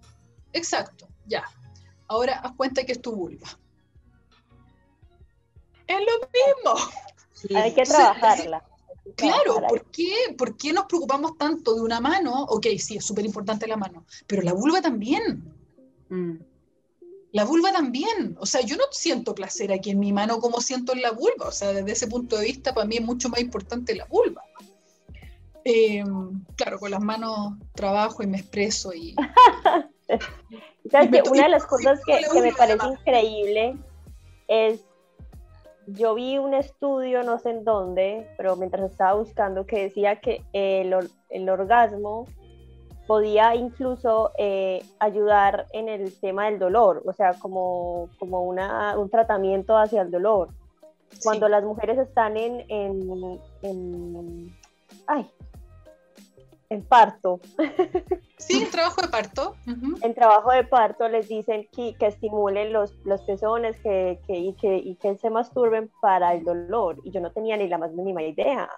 [0.54, 1.44] Exacto, ya.
[2.06, 3.46] Ahora haz cuenta que es tu vulva.
[5.86, 7.60] Es lo mismo.
[7.60, 8.67] Hay que trabajarla.
[9.16, 12.44] Claro, ¿por qué, ¿por qué nos preocupamos tanto de una mano?
[12.44, 15.44] Ok, sí, es súper importante la mano, pero la vulva también.
[16.08, 16.36] Mm.
[17.32, 18.36] La vulva también.
[18.40, 21.48] O sea, yo no siento placer aquí en mi mano como siento en la vulva.
[21.48, 24.42] O sea, desde ese punto de vista, para mí es mucho más importante la vulva.
[25.64, 26.02] Eh,
[26.56, 29.14] claro, con las manos trabajo y me expreso y...
[31.30, 33.76] una de las cosas que, me parece increíble
[34.48, 34.80] es,
[35.92, 40.42] yo vi un estudio, no sé en dónde, pero mientras estaba buscando, que decía que
[40.52, 40.94] el,
[41.30, 42.26] el orgasmo
[43.06, 49.08] podía incluso eh, ayudar en el tema del dolor, o sea, como, como una, un
[49.08, 50.50] tratamiento hacia el dolor.
[51.22, 54.54] Cuando las mujeres están en, en, en,
[55.06, 55.26] ay,
[56.70, 57.40] en parto.
[58.36, 59.56] Sí, en trabajo de parto.
[59.66, 64.52] En trabajo de parto les dicen que, que estimulen los, los pezones que, que, y,
[64.54, 67.00] que, y que se masturben para el dolor.
[67.04, 68.68] Y yo no tenía ni la más mínima idea.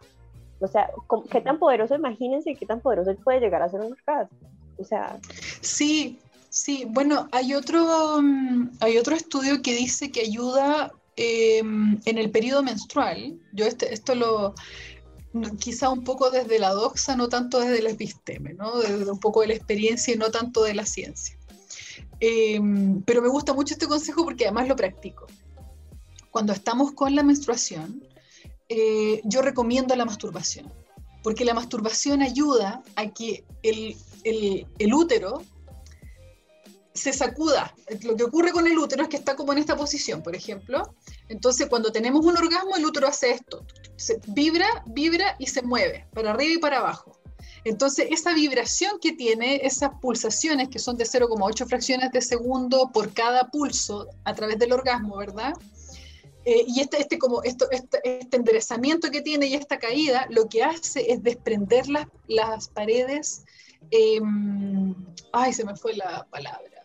[0.61, 0.90] O sea,
[1.31, 4.38] ¿qué tan poderoso, imagínense qué tan poderoso puede llegar a ser un orgasmo?
[4.79, 5.18] O sea...
[5.61, 12.18] Sí, sí, bueno, hay otro, mm, hay otro estudio que dice que ayuda em, en
[12.18, 13.38] el periodo menstrual.
[13.53, 14.55] Yo este, esto lo,
[15.59, 18.79] quizá un poco desde la doxa, no tanto desde el episteme, ¿no?
[18.79, 21.37] desde un poco de la experiencia y no tanto de la ciencia.
[22.21, 25.27] Em, pero me gusta mucho este consejo porque además lo practico.
[26.31, 28.05] Cuando estamos con la menstruación,
[28.69, 30.73] eh, yo recomiendo la masturbación,
[31.23, 35.43] porque la masturbación ayuda a que el, el, útero
[36.92, 37.74] se sacuda.
[38.03, 40.94] Lo que ocurre con el útero es que está como en esta posición, por ejemplo.
[41.29, 43.64] Entonces, cuando tenemos un orgasmo, el útero hace esto.
[43.96, 47.20] Se vibra, vibra y se mueve para arriba y para abajo.
[47.64, 53.12] Entonces, esa vibración que tiene, esas pulsaciones que son de 0,8 fracciones de segundo por
[53.12, 55.53] cada pulso a través del orgasmo, ¿verdad?
[56.44, 60.48] Eh, y este, este, como esto, este, este, enderezamiento que tiene y esta caída, lo
[60.48, 63.44] que hace es desprender las, las paredes,
[63.90, 64.94] em,
[65.33, 66.80] ay, se me fue la palabra,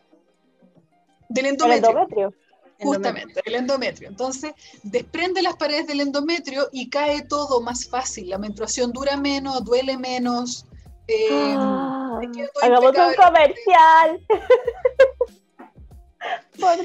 [1.29, 1.89] del endometrio.
[1.89, 2.33] ¿El endometrio?
[2.79, 4.09] Justamente, el endometrio.
[4.09, 8.29] Entonces, desprende las paredes del endometrio y cae todo más fácil.
[8.29, 10.65] La menstruación dura menos, duele menos.
[11.07, 12.19] Em, ah,
[12.61, 14.21] hagamos un comercial.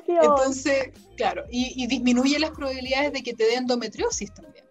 [0.06, 4.64] Entonces, claro, y, disminuye las probabilidades de que te dé endometriosis también.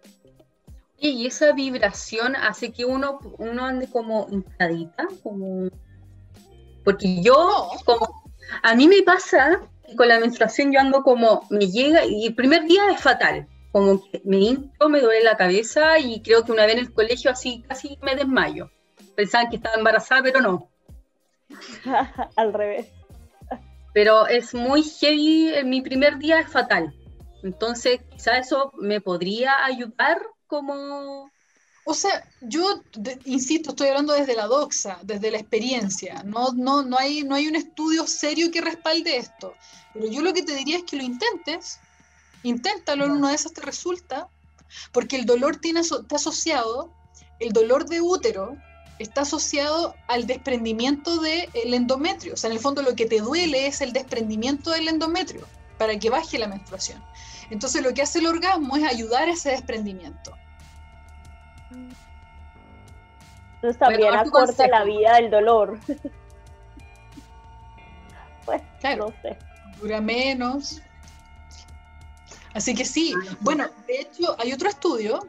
[0.98, 5.70] Y esa vibración hace que uno, uno ande como hinchadita, como...
[6.84, 8.19] Porque yo, como,
[8.62, 12.34] a mí me pasa que con la menstruación yo ando como, me llega, y el
[12.34, 16.52] primer día es fatal, como que me hincho, me duele la cabeza y creo que
[16.52, 18.70] una vez en el colegio así casi me desmayo.
[19.14, 20.68] Pensaban que estaba embarazada, pero no.
[22.36, 22.88] Al revés
[23.92, 26.94] pero es muy heavy, mi primer día es fatal.
[27.42, 31.30] Entonces, quizá eso me podría ayudar como...
[31.84, 32.82] O sea, yo
[33.24, 36.22] insisto, estoy hablando desde la doxa, desde la experiencia.
[36.24, 39.54] No, no, no, hay, no hay un estudio serio que respalde esto.
[39.94, 41.80] Pero yo lo que te diría es que lo intentes,
[42.42, 44.28] inténtalo, en una de esas te resulta,
[44.92, 46.92] porque el dolor tiene, está asociado,
[47.40, 48.56] el dolor de útero
[48.98, 52.34] está asociado al desprendimiento del endometrio.
[52.34, 55.46] O sea, en el fondo lo que te duele es el desprendimiento del endometrio
[55.78, 57.02] para que baje la menstruación.
[57.50, 60.32] Entonces lo que hace el orgasmo es ayudar a ese desprendimiento.
[63.60, 65.78] Entonces también acorta la vida del dolor.
[68.46, 69.36] pues, claro, no sé.
[69.80, 70.80] Dura menos.
[72.54, 75.20] Así que sí, bueno, de hecho hay otro estudio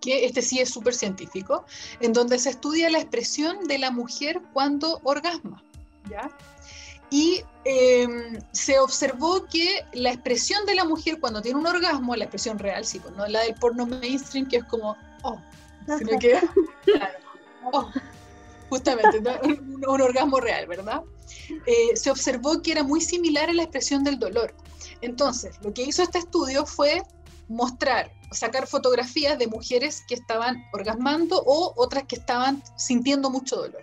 [0.00, 1.64] que este sí es súper científico,
[2.00, 5.62] en donde se estudia la expresión de la mujer cuando orgasma.
[6.10, 6.28] ¿ya?
[7.08, 12.24] Y em, se observó que la expresión de la mujer cuando tiene un orgasmo, la
[12.24, 15.38] expresión real, sí, pues, no la del porno mainstream, que es como, oh,
[15.98, 16.40] sino que,
[16.84, 17.18] claro,
[17.72, 17.90] oh,
[18.68, 21.02] justamente, un, orgasmo real, ¿verdad?
[21.66, 24.54] Eh, se observó que era muy similar a la expresión del dolor.
[25.00, 27.02] Entonces, lo que hizo este estudio fue
[27.48, 33.82] mostrar sacar fotografías de mujeres que estaban orgasmando o otras que estaban sintiendo mucho dolor.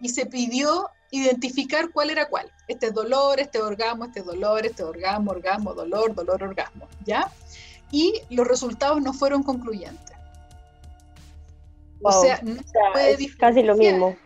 [0.00, 2.50] Y se pidió identificar cuál era cuál.
[2.68, 7.30] Este es dolor, este orgasmo, este dolor, este orgasmo, orgasmo, dolor, dolor, orgasmo, ¿ya?
[7.90, 10.15] Y los resultados no fueron concluyentes.
[12.02, 12.54] O sea, no
[12.96, 14.16] es casi lo mismo.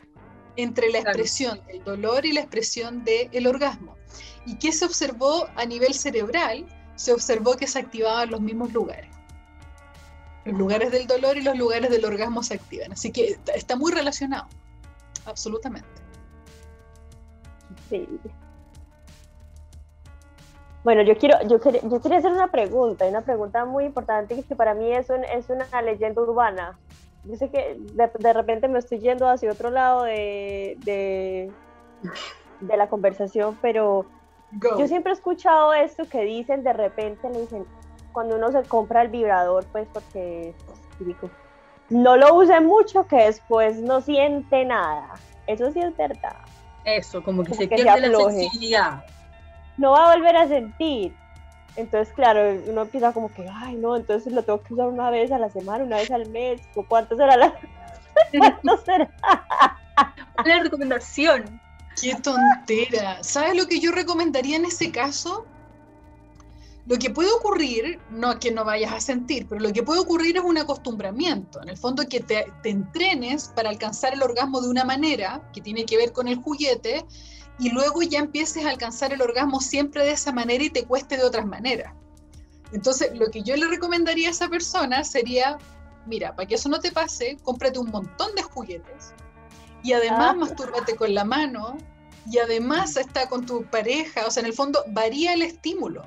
[0.56, 3.96] Entre la expresión del dolor y la expresión del orgasmo.
[4.46, 6.66] ¿Y qué se observó a nivel cerebral?
[6.96, 9.10] Se observó que se activaban los mismos lugares.
[10.44, 12.92] Los lugares del dolor y los lugares del orgasmo se activan.
[12.92, 14.46] Así que está muy relacionado,
[15.26, 15.88] absolutamente.
[17.88, 18.08] Sí.
[20.82, 24.72] Bueno, yo quiero, yo yo quería hacer una pregunta, una pregunta muy importante que para
[24.72, 26.78] mí es, es una leyenda urbana.
[27.24, 31.50] Yo sé que de, repente me estoy yendo hacia otro lado de, de,
[32.76, 34.06] la conversación, pero
[34.78, 37.66] yo siempre he escuchado esto que dicen, de repente le dicen,
[38.12, 40.54] cuando uno se compra el vibrador, pues porque
[41.88, 45.14] no lo use mucho que después no siente nada.
[45.46, 46.36] Eso sí es verdad.
[46.84, 49.04] Eso, como que se pierde la sensibilidad.
[49.76, 51.14] No va a volver a sentir.
[51.76, 55.30] Entonces, claro, uno empieza como que, ay, no, entonces lo tengo que usar una vez
[55.32, 57.54] a la semana, una vez al mes, ¿cuánto será la...
[58.38, 59.10] ¿Cuánto será?
[60.44, 61.60] La recomendación.
[62.00, 63.22] Qué tontera.
[63.22, 65.46] ¿Sabes lo que yo recomendaría en ese caso?
[66.86, 70.36] Lo que puede ocurrir, no que no vayas a sentir, pero lo que puede ocurrir
[70.38, 71.62] es un acostumbramiento.
[71.62, 75.60] En el fondo, que te, te entrenes para alcanzar el orgasmo de una manera que
[75.60, 77.04] tiene que ver con el juguete
[77.60, 81.18] y luego ya empieces a alcanzar el orgasmo siempre de esa manera y te cueste
[81.18, 81.94] de otras maneras.
[82.72, 85.58] Entonces, lo que yo le recomendaría a esa persona sería,
[86.06, 89.12] mira, para que eso no te pase, cómprate un montón de juguetes
[89.82, 90.34] y además ah.
[90.34, 91.76] mastúrbate con la mano
[92.30, 96.04] y además está con tu pareja, o sea, en el fondo varía el estímulo.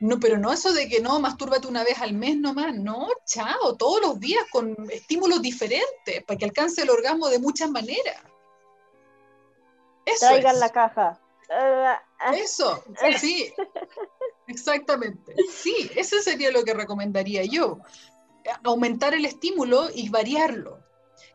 [0.00, 3.76] No, pero no eso de que no, mastúrbate una vez al mes nomás, no, chao,
[3.76, 8.16] todos los días con estímulos diferentes para que alcance el orgasmo de muchas maneras.
[10.06, 11.20] Eso Traigan la caja.
[12.34, 12.82] Eso,
[13.18, 13.52] sí,
[14.46, 15.34] exactamente.
[15.50, 17.78] Sí, eso sería lo que recomendaría yo.
[18.62, 20.78] Aumentar el estímulo y variarlo.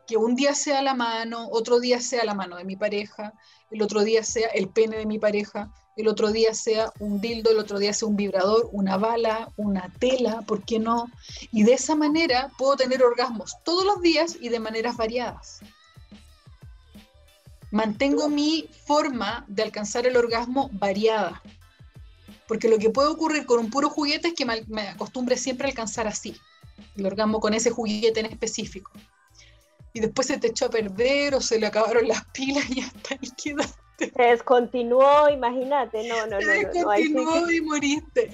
[0.06, 3.32] Que un día sea la mano, otro día sea la mano de mi pareja,
[3.70, 7.50] el otro día sea el pene de mi pareja, el otro día sea un dildo,
[7.50, 11.06] el otro día sea un vibrador, una bala, una tela, ¿por qué no?
[11.52, 15.60] Y de esa manera puedo tener orgasmos todos los días y de maneras variadas
[17.70, 21.42] mantengo mi forma de alcanzar el orgasmo variada.
[22.46, 25.70] Porque lo que puede ocurrir con un puro juguete es que me, acostumbre siempre a
[25.70, 26.36] alcanzar así,
[26.96, 28.90] el orgasmo con ese juguete en específico.
[29.92, 33.14] Y después se te echó a perder o se le acabaron las pilas y hasta
[33.14, 34.12] ahí quedaste.
[34.16, 36.40] Se descontinuó, imagínate, no, no, no.
[36.40, 38.30] Se descontinuó y moriste.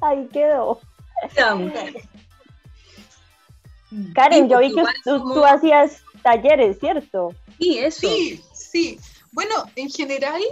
[0.00, 0.80] Ahí quedó.
[4.14, 7.32] Karen, yo vi que tú hacías talleres, ¿cierto?
[7.56, 8.08] Sí, eso.
[8.08, 8.98] Sí, sí.
[9.30, 10.42] Bueno, en general,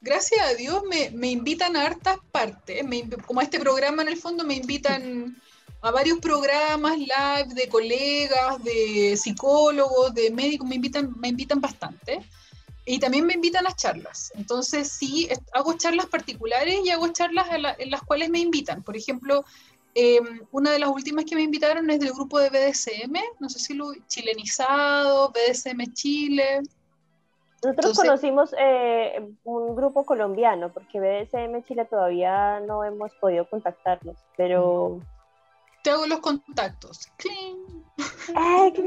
[0.00, 2.82] gracias a Dios me, invitan a hartas partes.
[3.26, 5.36] como a este programa en el fondo me invitan
[5.82, 12.20] a varios programas live de colegas, de psicólogos, de médicos, me invitan, me invitan bastante.
[12.86, 14.32] Y también me invitan a charlas.
[14.34, 18.82] Entonces sí, hago charlas particulares y hago charlas en las cuales me invitan.
[18.82, 19.44] Por ejemplo,
[19.98, 23.58] Em, una de las últimas que me invitaron es del grupo de BDSM, no sé
[23.58, 26.60] si lo chilenizado, BDSM Chile.
[27.64, 35.00] Nosotros conocimos eh, un grupo colombiano, porque BDSM Chile todavía no hemos podido contactarnos, pero...
[35.82, 37.10] Te hago los contactos.
[38.36, 38.78] ok.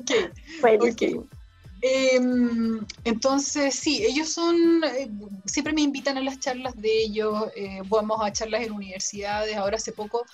[0.00, 1.28] okay.
[1.82, 5.10] Em, entonces, sí, ellos son, eh,
[5.44, 9.76] siempre me invitan a las charlas de ellos, eh, vamos a charlas en universidades, ahora
[9.76, 10.24] hace poco,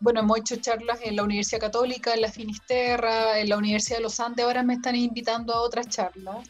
[0.00, 4.02] bueno, hemos hecho charlas en la Universidad Católica, en la Finisterra, en la Universidad de
[4.02, 6.48] los Andes, ahora me están invitando a otras charlas.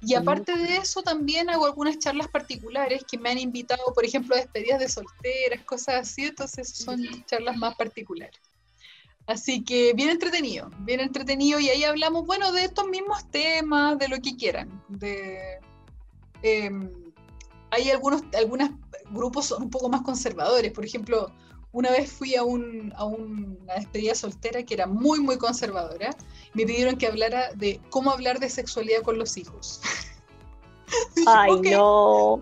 [0.00, 4.36] Y aparte de eso, también hago algunas charlas particulares que me han invitado, por ejemplo,
[4.36, 8.40] a despedidas de solteras, cosas así, entonces son charlas más particulares.
[9.28, 14.08] Así que bien entretenido, bien entretenido y ahí hablamos, bueno, de estos mismos temas, de
[14.08, 14.82] lo que quieran.
[14.88, 15.60] De,
[16.42, 16.90] em,
[17.70, 18.70] hay algunos, algunos
[19.10, 21.30] grupos son un poco más conservadores, por ejemplo,
[21.72, 26.16] una vez fui a, un, a una despedida soltera que era muy, muy conservadora.
[26.54, 29.82] Me pidieron que hablara de cómo hablar de sexualidad con los hijos.
[31.26, 32.40] Ay, no.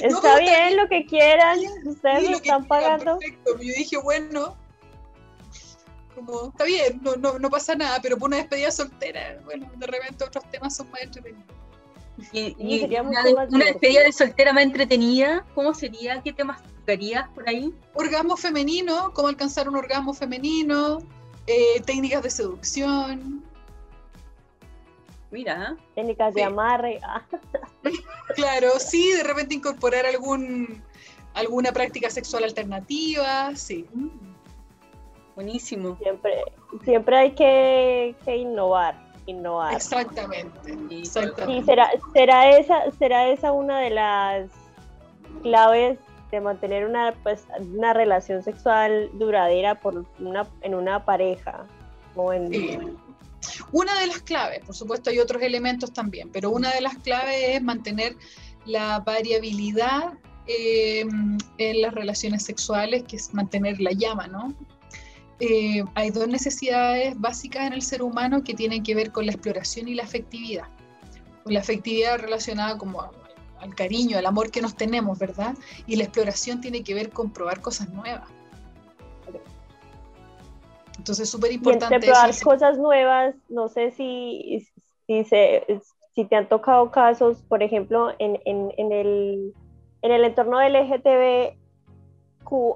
[0.00, 3.18] Está bien lo que quieran, ustedes lo, están pagando.
[3.18, 3.56] Perfecto.
[3.56, 4.56] Yo dije, bueno,
[6.24, 9.86] como, está bien, no, no, no pasa nada, pero por una despedida soltera, bueno, de
[9.86, 11.46] repente otros temas son más entretenidos.
[12.32, 12.54] Y,
[12.98, 16.20] una, despedida de soltera más entretenida, ¿cómo sería?
[16.22, 17.74] ¿Qué temas tocarías por ahí?
[17.94, 20.98] Orgasmo femenino, cómo alcanzar un orgasmo femenino,
[21.46, 23.42] eh, técnicas de seducción.
[25.30, 25.76] Mira.
[25.94, 27.00] Técnicas de amarre.
[28.34, 30.82] claro, sí, de repente incorporar algún
[31.34, 33.86] alguna práctica sexual alternativa, sí.
[35.40, 35.96] Buenísimo.
[36.02, 36.44] Siempre,
[36.84, 39.72] siempre hay que, innovar, innovar.
[39.72, 40.76] Exactamente.
[40.90, 44.50] Sí, será, será, esa, será esa una de las
[45.42, 45.98] claves
[46.30, 51.64] de mantener una, pues, una relación sexual duradera por una, en una pareja.
[53.72, 57.36] Una de las claves, por supuesto hay otros elementos también, pero una de las claves
[57.48, 58.14] es mantener
[58.66, 60.12] la variabilidad
[60.46, 61.06] eh,
[61.56, 64.54] en las relaciones sexuales, que es mantener la llama, ¿no?
[65.40, 69.32] Eh, hay dos necesidades básicas en el ser humano que tienen que ver con la
[69.32, 70.66] exploración y la afectividad.
[71.44, 73.00] Con la afectividad relacionada como
[73.58, 75.54] al cariño, al amor que nos tenemos, ¿verdad?
[75.86, 78.28] Y la exploración tiene que ver con probar cosas nuevas.
[80.98, 81.98] Entonces es súper importante.
[81.98, 84.66] probar cosas nuevas, no sé si,
[85.06, 89.54] si, si te han tocado casos, por ejemplo, en, en, en, el,
[90.02, 91.60] en el entorno del LGTBQ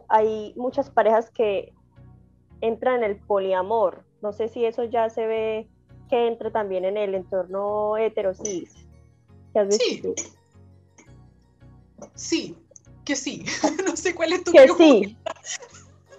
[0.09, 1.75] hay muchas parejas que
[2.67, 4.05] entra en el poliamor.
[4.23, 5.69] No sé si eso ya se ve
[6.09, 8.73] que entra también en el entorno heterosis.
[9.71, 10.03] Sí.
[12.15, 12.57] Sí,
[13.05, 13.45] que sí.
[13.87, 15.17] no sé cuál es tu que sí.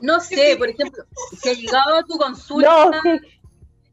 [0.01, 1.03] No sé, por ejemplo,
[1.41, 2.85] que ha llegado a tu consulta.
[2.85, 3.09] No, sí.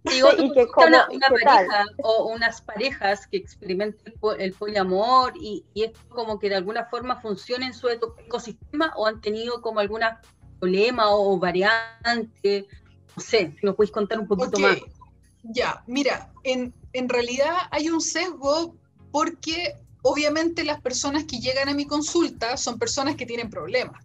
[0.04, 6.00] Digo, y que una, pareja o unas parejas que experimentan el, poliamor y, y esto
[6.08, 10.20] como que de alguna forma funciona en su ecosistema o han tenido como alguna
[10.62, 12.68] problema o variante?
[13.16, 14.78] No sé, si nos podéis contar un poquito más.
[15.42, 18.76] Ya, mira, en, en realidad hay un sesgo
[19.10, 24.04] porque obviamente las personas que llegan a mi consulta son personas que tienen problemas.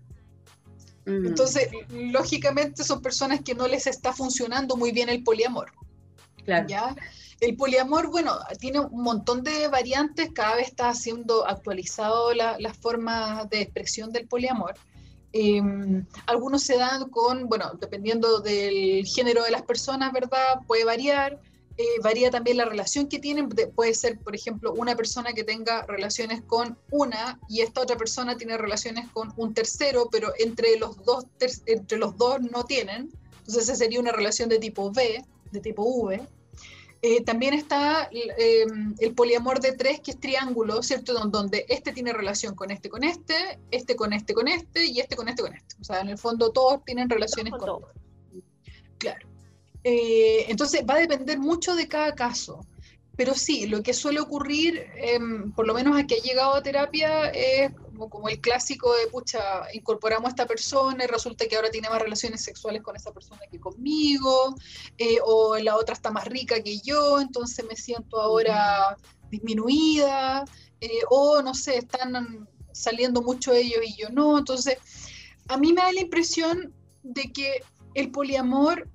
[1.06, 1.28] Mm.
[1.28, 5.72] Entonces, lógicamente son personas que no les está funcionando muy bien el poliamor.
[6.44, 6.68] Claro.
[6.68, 6.96] ¿ya?
[7.40, 12.74] El poliamor, bueno, tiene un montón de variantes, cada vez está siendo actualizado la, la
[12.74, 14.74] forma de expresión del poliamor.
[15.34, 20.62] Em, algunos se dan con, bueno, dependiendo del género de las personas, ¿verdad?
[20.66, 21.40] Puede variar.
[21.80, 23.50] Eh, varía también la relación que tienen.
[23.50, 28.36] Puede ser, por ejemplo, una persona que tenga relaciones con una y esta otra persona
[28.36, 31.26] tiene relaciones con un tercero, pero entre los dos,
[31.68, 33.12] entre los dos no tienen.
[33.40, 36.28] Entonces, esa sería una relación de tipo B, de tipo V.
[37.10, 41.14] Eh, también está em, el poliamor de tres, que es triángulo, ¿cierto?
[41.14, 45.16] Donde este tiene relación con este con este, este con este con este y este
[45.16, 45.76] con este con este.
[45.80, 47.92] O sea, en el fondo todos tienen relaciones con todos.
[48.98, 49.26] Claro.
[49.86, 52.68] Eh, entonces va a depender mucho de cada caso.
[53.16, 56.62] Pero sí, lo que suele ocurrir, em, por lo menos a que ha llegado a
[56.62, 61.70] terapia, es como, el clásico de, pucha, incorporamos a esta persona y resulta que ahora
[61.70, 64.56] tiene más relaciones sexuales con esa persona que conmigo,
[64.98, 68.98] eh, o la otra está más rica que yo, entonces me siento ahora
[69.30, 70.46] disminuida,
[70.80, 74.38] eh, o no sé, están saliendo mucho ellos y yo no.
[74.38, 74.78] Entonces,
[75.48, 76.74] a mí me da la impresión
[77.04, 78.88] de que el poliamor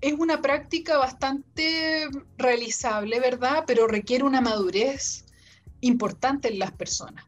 [0.00, 3.64] es una práctica bastante realizable, ¿verdad?
[3.66, 5.24] Pero requiere una madurez
[5.80, 7.24] importante en las personas.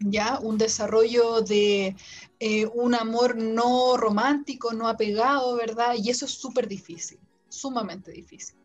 [0.00, 0.38] ¿Ya?
[0.40, 1.96] Un desarrollo de
[2.40, 5.94] eh, un amor no romántico, no apegado, ¿verdad?
[5.96, 7.18] Y eso es súper difícil,
[7.48, 8.56] sumamente difícil.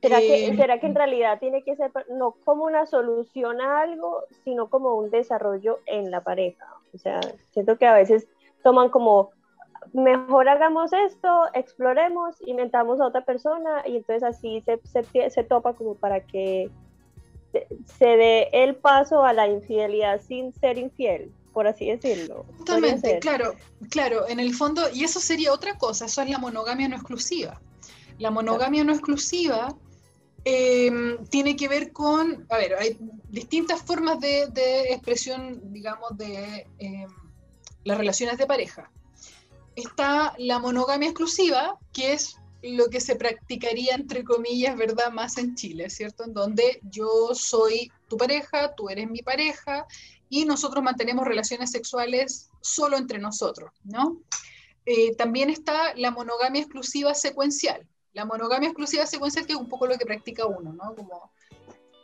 [0.00, 3.80] ¿Será, que, eh, ¿Será que en realidad tiene que ser no como una solución a
[3.80, 6.66] algo, sino como un desarrollo en la pareja?
[6.94, 7.20] O sea,
[7.50, 8.28] siento que a veces
[8.62, 9.30] toman como
[9.92, 15.72] mejor hagamos esto, exploremos, inventamos a otra persona y entonces así se, se, se topa
[15.72, 16.70] como para que
[17.52, 22.44] se, dé el paso a la infidelidad sin ser infiel, por así decirlo.
[22.58, 23.54] Totalmente, claro,
[23.90, 27.60] claro, en el fondo, y eso sería otra cosa, eso es la monogamia no exclusiva.
[28.18, 29.74] La monogamia no exclusiva
[30.44, 32.96] em, tiene que ver con, a ver, hay
[33.28, 34.44] distintas formas de,
[34.90, 37.08] expresión, digamos, de em,
[37.84, 38.90] las relaciones de pareja
[39.82, 45.54] está la monogamia exclusiva, que es lo que se practicaría, entre comillas, ¿verdad?, más en
[45.54, 46.24] Chile, ¿cierto?
[46.24, 49.86] En donde yo soy tu pareja, tú eres mi pareja,
[50.28, 54.20] y nosotros mantenemos relaciones sexuales solo entre nosotros, ¿no?
[54.84, 57.86] Eh, también está la monogamia exclusiva secuencial.
[58.12, 60.94] La monogamia exclusiva secuencial, que es un poco lo que practica uno, ¿no?
[60.94, 61.30] Como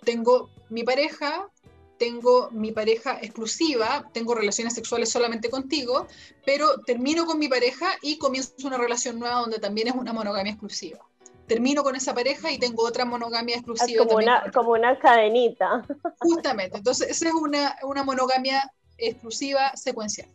[0.05, 1.50] tengo mi pareja,
[1.99, 6.07] tengo mi pareja exclusiva, tengo relaciones sexuales solamente contigo,
[6.45, 10.53] pero termino con mi pareja y comienzo una relación nueva donde también es una monogamia
[10.53, 10.99] exclusiva.
[11.47, 14.07] Termino con esa pareja y tengo otra monogamia exclusiva.
[14.07, 15.84] Como, una, como una cadenita.
[16.18, 20.28] Justamente, entonces esa es una, una monogamia exclusiva secuencial.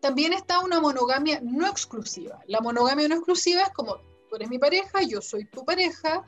[0.00, 2.40] También está una monogamia no exclusiva.
[2.46, 3.96] La monogamia no exclusiva es como
[4.28, 6.24] tú eres mi pareja, yo soy tu pareja,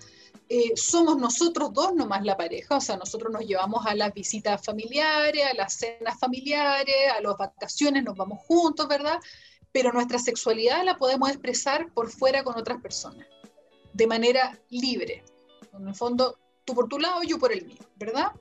[0.53, 4.61] eh, somos nosotros dos nomás la pareja, o sea, nosotros nos llevamos a las visitas
[4.65, 9.21] familiares, a las cenas familiares, a las vacaciones, nos vamos juntos, ¿verdad?
[9.71, 13.29] Pero nuestra sexualidad la podemos expresar por fuera con otras personas,
[13.93, 15.23] de manera libre.
[15.73, 18.33] En el fondo, tú por tu lado, yo por el mío, ¿verdad?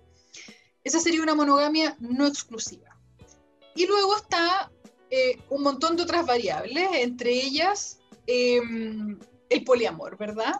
[0.84, 2.90] Esa sería una monogamia no exclusiva.
[3.76, 4.72] Y luego está
[5.12, 10.56] eh, un montón de otras variables, entre ellas em, el poliamor, ¿verdad?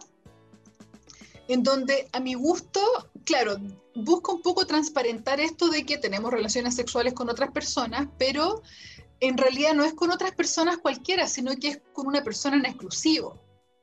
[1.52, 2.80] En donde a mi gusto,
[3.24, 3.56] claro,
[3.94, 8.62] busca un poco transparentar esto de que tenemos relaciones sexuales con otras personas, pero
[9.20, 12.66] en realidad no es con otras personas cualquiera, sino que es con una persona en
[12.66, 13.38] exclusivo.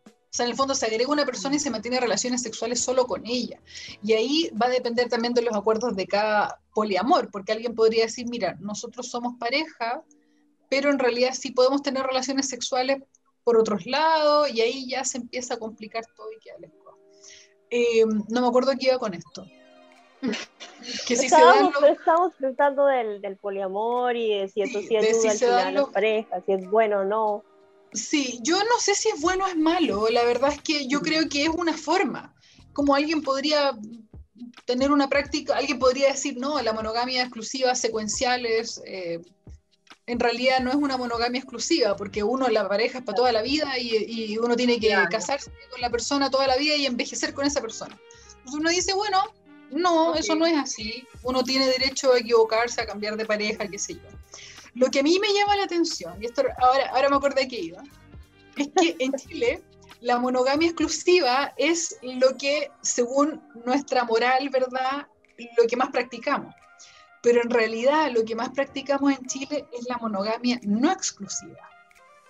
[0.05, 3.07] O sea, en el fondo se agrega una persona y se mantiene relaciones sexuales solo
[3.07, 3.59] con ella.
[4.03, 8.05] Y ahí va a depender también de los acuerdos de cada poliamor, porque alguien podría
[8.05, 10.03] decir, mira, nosotros somos pareja,
[10.69, 13.01] pero en realidad sí podemos tener relaciones sexuales
[13.43, 16.86] por otros lados, y ahí ya se empieza a complicar todo y queda lejos.
[17.69, 19.45] Eh, no me acuerdo qué iba con esto.
[21.07, 25.33] que si estábamos, se estamos tratando del, del, poliamor y de si eso sí, ayuda
[25.33, 27.43] si a las parejas, si es bueno o no.
[27.93, 31.01] Sí, yo no sé si es bueno o es malo, la verdad es que yo
[31.01, 32.33] creo que es una forma,
[32.73, 33.77] como alguien podría
[34.65, 39.21] tener una práctica, alguien podría decir, no, la monogamia exclusiva secuencial es, eh,
[40.07, 43.41] en realidad no es una monogamia exclusiva, porque uno, la pareja es para toda la
[43.41, 47.33] vida y, y uno tiene que casarse con la persona toda la vida y envejecer
[47.33, 47.99] con esa persona.
[48.37, 49.21] Entonces uno dice, bueno,
[49.69, 51.05] no, eso no es así.
[51.23, 54.09] Uno tiene derecho a equivocarse, a cambiar de pareja, qué sé yo.
[54.75, 57.59] Lo que a mí me llama la atención, y esto ahora, ahora me acordé que
[57.59, 57.83] iba,
[58.55, 59.61] es que en Chile
[59.99, 65.07] la monogamia exclusiva es lo que, según nuestra moral, ¿verdad?,
[65.57, 66.53] lo que más practicamos.
[67.27, 71.69] Pero en realidad lo que más practicamos en Chile es la monogamia no exclusiva.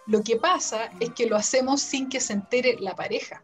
[0.08, 3.44] Lo que pasa es que lo hacemos sin que se entere la pareja.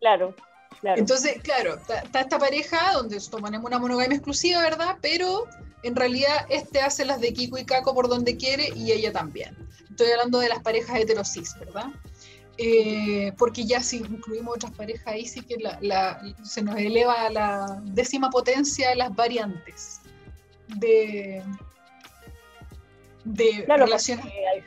[0.00, 0.34] Claro.
[0.82, 4.98] Entonces, claro, está esta pareja donde tomamos una monogamia exclusiva, ¿verdad?
[5.00, 5.44] Pero
[5.84, 9.56] en realidad este hace las de Kiko y Caco por donde quiere y ella también.
[9.88, 11.86] Estoy hablando de las parejas heterosis, ¿verdad?
[12.58, 15.56] Eh, porque ya si incluimos otras parejas ahí sí que
[16.42, 20.00] se nos eleva a la décima potencia las variantes
[20.78, 21.42] de,
[23.24, 24.24] de relaciones.
[24.26, 24.62] Hay,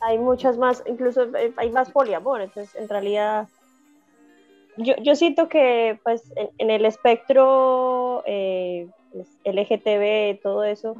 [0.00, 1.26] hay, muchas más, incluso
[1.56, 3.48] hay más poliamor, entonces en realidad
[4.76, 6.22] yo, yo siento que pues
[6.58, 10.96] en, el espectro eh, pues, LGTB, todo eso,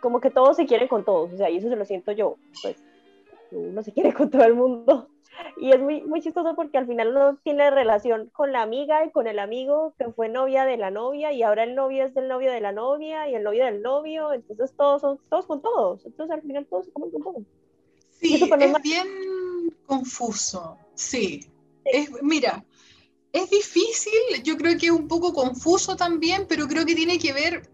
[0.00, 2.36] como que todos se quieren con todos, o sea, y eso se lo siento yo,
[2.62, 2.76] pues
[3.50, 5.08] uno se quiere con todo el mundo.
[5.56, 9.10] Y es muy, muy chistoso porque al final uno tiene relación con la amiga y
[9.10, 12.28] con el amigo que fue novia de la novia y ahora el novio es del
[12.28, 16.04] novio de la novia y el novio del novio, entonces todos son todos con todos,
[16.04, 17.42] entonces al final todos se comen con todos.
[18.10, 19.08] Sí, es bien
[19.86, 21.50] confuso, sí,
[22.22, 22.64] mira,
[23.32, 27.32] es difícil, yo creo que es un poco confuso también, pero creo que tiene que
[27.32, 27.70] ver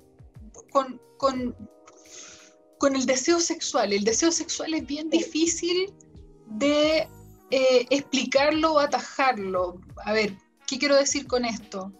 [0.71, 3.93] con, con, el deseo sexual.
[3.93, 5.93] El deseo sexual es bien difícil
[6.47, 7.09] de
[7.51, 9.81] eh, explicarlo o atajarlo.
[10.05, 10.37] A ver,
[10.67, 11.93] ¿qué quiero decir con esto?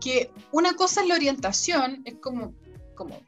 [0.00, 2.54] Que una cosa es la orientación, es como,
[2.94, 3.20] como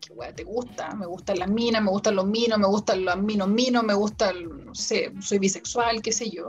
[0.00, 3.48] que te gusta, me gustan las minas, me gustan los minos, me gustan los minos
[3.48, 6.48] minos, me gusta, no sé, soy bisexual, qué sé yo.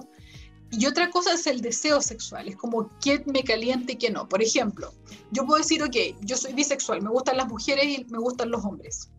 [0.72, 4.28] Y otra cosa es el deseo sexual, es como qué me caliente y qué no.
[4.28, 4.92] Por ejemplo,
[5.32, 8.66] yo puedo decir, ok, yo soy bisexual, me gustan las mujeres y me gustan los
[8.66, 9.12] hombres.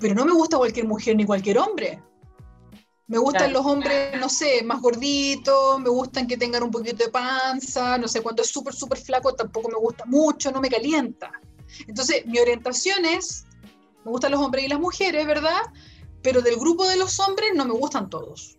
[0.00, 2.02] Pero no me gusta cualquier mujer ni cualquier hombre.
[3.08, 7.10] Me gustan los hombres, no sé, más gorditos, me gustan que tengan un poquito de
[7.10, 11.30] panza, no sé, cuando es súper, súper flaco tampoco me gusta mucho, no me calienta.
[11.86, 13.44] Entonces, mi orientación es,
[14.04, 15.60] me gustan los hombres y las mujeres, ¿verdad?
[16.22, 18.56] Pero del grupo de los hombres no me gustan todos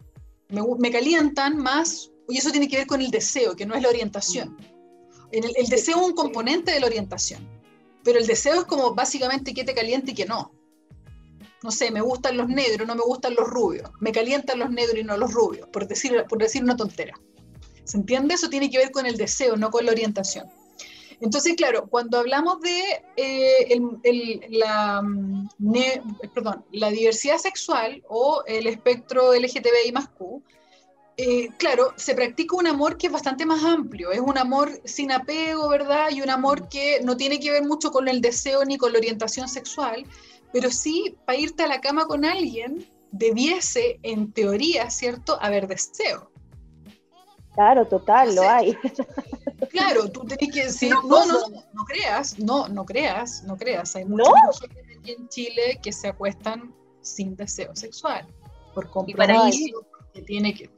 [0.50, 3.90] me, calientan más, y eso tiene que ver con el deseo, que no es la
[3.90, 4.58] orientación.
[5.32, 7.48] El, el deseo es un componente de la orientación,
[8.04, 10.52] pero el deseo es como básicamente que te caliente y que no.
[11.64, 13.90] No sé, me gustan los negros, no me gustan los rubios.
[14.00, 17.20] Me calientan los negros y no los rubios, por decir, por decir una tontera.
[17.84, 18.36] ¿Se entiende?
[18.36, 20.48] Eso tiene que ver con el deseo, no con la orientación.
[21.20, 22.82] Entonces, claro, cuando hablamos de
[23.16, 23.80] eh,
[24.50, 25.50] la, mm,
[26.74, 30.44] la diversidad sexual o el espectro LGTBI más Q,
[31.20, 35.12] eh, claro, se practica un amor que es bastante más amplio, es un amor sin
[35.12, 36.12] apego, ¿verdad?
[36.12, 39.00] Y un amor que no tiene que ver mucho con el deseo ni con la
[39.00, 40.06] orientación sexual,
[40.52, 46.32] pero sí, para irte a la cama con alguien, debiese, en teoría, ¿cierto?, haber deseo.
[47.54, 48.78] Claro, total, lo hay.
[49.72, 53.96] Claro, tú tenés que decir, no, no, no, no, creas, no, no creas, no creas.
[53.96, 58.28] Hay muchas mujeres aquí en Chile que se acuestan sin deseo sexual,
[58.76, 60.70] por compromiso, que tiene que,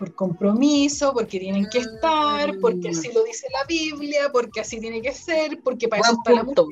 [0.00, 3.12] por compromiso, porque tienen que estar, porque así mm.
[3.12, 6.64] lo dice la Biblia, porque así tiene que ser, porque para eso está la mujer.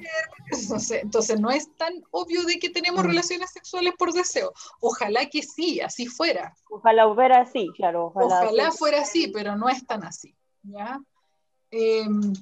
[1.02, 3.06] Entonces, no es tan obvio de que tenemos mm.
[3.06, 4.54] relaciones sexuales por deseo.
[4.80, 6.54] Ojalá que sí, así fuera.
[6.70, 8.10] Ojalá fuera así, claro.
[8.14, 10.34] Ojalá, fuera así, pero no es tan así.
[10.62, 10.98] ¿ya?
[11.70, 12.32] Em,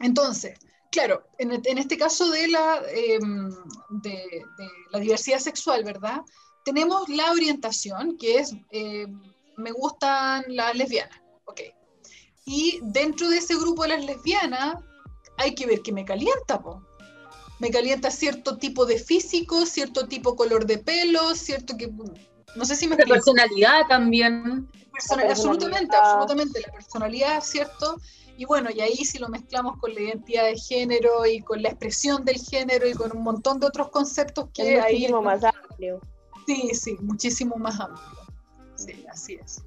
[0.00, 0.58] entonces,
[0.90, 3.50] claro, en, este caso de la, em,
[4.02, 4.42] de,
[4.90, 6.22] la diversidad sexual, ¿verdad?
[6.64, 9.20] Tenemos la orientación, que es em,
[9.58, 11.60] me gustan las lesbianas, ok.
[12.46, 14.76] Y dentro de ese grupo de las lesbianas,
[15.36, 16.82] hay que ver que me calienta, po.
[17.58, 21.92] Me calienta cierto tipo de físico, cierto tipo de color de pelo, cierto que.
[22.54, 22.96] No sé si me.
[22.96, 24.68] La personalidad también.
[25.28, 26.60] Absolutamente, absolutamente.
[26.60, 27.96] La personalidad, ¿cierto?
[28.36, 31.70] Y bueno, y ahí si lo mezclamos con la identidad de género y con la
[31.70, 36.00] expresión del género y con un montón de otros conceptos que es muchísimo más amplio.
[36.46, 38.17] Sí, sí, muchísimo más amplio.
[38.78, 39.62] Sí, así es.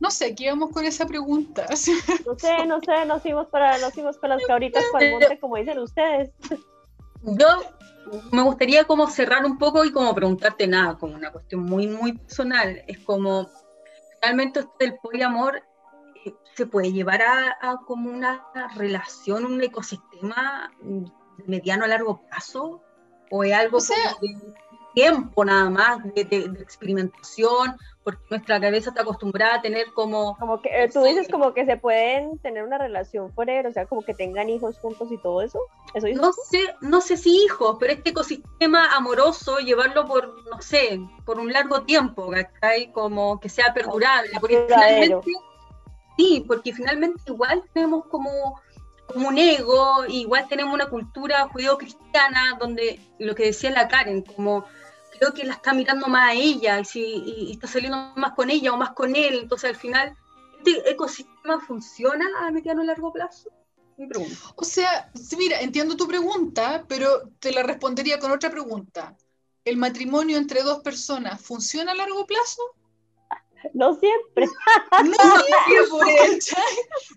[0.00, 1.66] No sé, aquí vamos con esa pregunta.
[2.26, 5.38] No sé, no sé, nos fuimos, para, nos fuimos con las cabritas para el monte,
[5.38, 6.30] como dicen ustedes.
[7.22, 7.46] Yo
[8.32, 12.18] me gustaría como cerrar un poco y como preguntarte nada, como una cuestión muy, muy
[12.18, 12.82] personal.
[12.86, 13.48] Es como,
[14.20, 15.62] realmente el poliamor
[16.24, 18.44] eh, se puede llevar a, como una
[18.76, 20.72] relación, un ecosistema
[21.46, 22.82] mediano a largo plazo,
[23.30, 24.54] o es algo de
[24.94, 30.36] tiempo nada más de, de, experimentación, porque nuestra cabeza está acostumbrada a tener como...
[30.38, 33.86] Como que eh, tú dices como que se pueden tener una relación forever, o sea,
[33.86, 35.60] como que tengan hijos juntos y todo eso.
[35.94, 41.00] ¿Eso no sé, no sé si hijos, pero este ecosistema amoroso, llevarlo por, no sé,
[41.24, 42.92] por un largo tiempo, ¿cachai?
[42.92, 45.30] Como que sea perdurable, porque finalmente...
[46.18, 48.60] Sí, porque finalmente igual tenemos como
[49.06, 54.64] como un ego, igual tenemos una cultura judeo-cristiana donde lo que decía la Karen, como
[55.18, 58.72] creo que la está mirando más a ella y, si, está saliendo más con ella
[58.72, 59.38] o más con él.
[59.42, 60.16] Entonces, al final,
[60.58, 63.50] ¿este ecosistema funciona a mediano y largo plazo?
[63.96, 64.34] Mi pregunta.
[64.56, 69.16] O sea, mira, entiendo tu pregunta, pero te la respondería con otra pregunta.
[69.64, 72.62] ¿El matrimonio entre dos personas funciona a largo plazo?
[73.74, 74.46] No siempre.
[75.04, 75.12] No
[75.98, 76.38] siempre,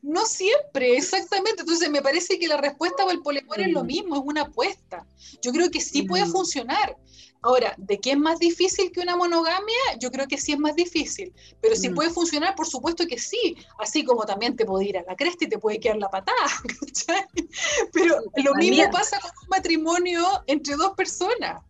[0.02, 1.62] no siempre, exactamente.
[1.62, 3.88] Entonces me parece que la respuesta para el poliamor es lo mm.
[3.88, 5.06] mismo, es una apuesta.
[5.42, 6.32] Yo creo que sí puede mm.
[6.32, 6.98] funcionar.
[7.42, 9.78] Ahora, ¿de qué es más difícil que una monogamia?
[10.00, 11.32] Yo creo que sí es más difícil,
[11.62, 11.96] pero si mm.
[11.96, 15.46] puede funcionar, por supuesto que sí, así como también te puede ir a la cresta
[15.46, 16.36] y te puede quedar la patada,
[17.94, 21.62] Pero lo mismo pasa con un matrimonio entre dos personas.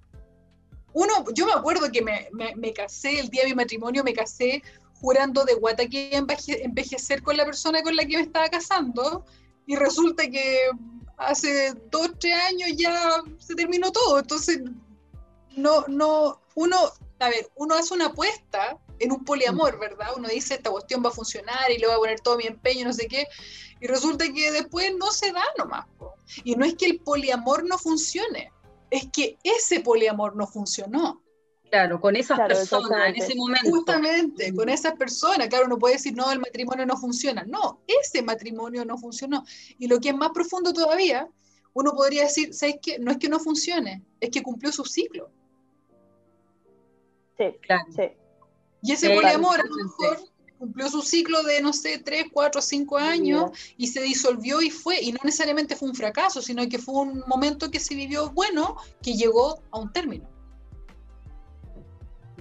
[0.95, 4.63] Uno, yo me acuerdo que me, me, casé, el día de mi matrimonio me casé
[4.93, 9.25] jurando de guata que envejecer con la persona con la que me estaba casando,
[9.67, 10.69] y resulta que
[11.17, 14.61] hace dos, tres años ya se terminó todo, entonces
[15.57, 16.77] no, no, uno,
[17.19, 19.79] a ver, uno hace una apuesta en un poliamor, mm.
[19.81, 20.07] ¿verdad?
[20.15, 22.85] Uno dice, esta cuestión va a funcionar y le voy a poner todo mi empeño,
[22.85, 23.27] no sé qué,
[23.81, 25.87] y resulta que después no se da nomás.
[26.45, 28.49] Y no es que el poliamor no funcione,
[28.95, 31.21] es que ese poliamor no funcionó.
[31.69, 33.69] Claro, con esas personas en ese momento.
[33.69, 35.47] Justamente, con esas personas.
[35.47, 37.43] Claro, uno puede decir, no, el matrimonio no funciona.
[37.43, 39.43] No, ese matrimonio no funcionó.
[39.77, 41.27] Y lo que es más profundo todavía,
[41.73, 42.99] uno podría decir, ¿sabes qué?
[42.99, 45.29] No es que no funcione, es que cumplió su ciclo.
[47.37, 47.85] Sí, claro.
[47.93, 48.03] Sí.
[48.81, 50.19] Y ese poliamor a lo mejor
[50.65, 54.99] cumplió su ciclo de, no sé, tres, cuatro, cinco años y se disolvió y fue.
[54.99, 58.75] Y no necesariamente fue un fracaso, sino que fue un momento que se vivió bueno,
[59.03, 60.27] que llegó a un término.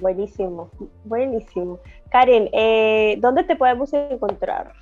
[0.00, 0.70] Buenísimo,
[1.04, 1.78] buenísimo.
[2.10, 4.72] Karen, eh, ¿dónde te podemos encontrar?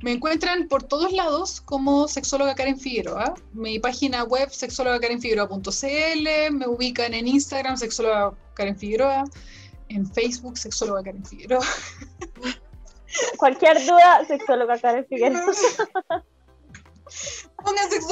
[0.00, 3.34] Me encuentran por todos lados como sexóloga Karen Figueroa.
[3.52, 9.24] Mi página web sexólogakarenfigueroa.cl, me ubican en Instagram sexóloga Karen Figueroa,
[9.88, 11.64] en Facebook sexóloga Karen Figueroa.
[13.36, 15.44] Cualquier duda, sexóloga Karen Figueroa.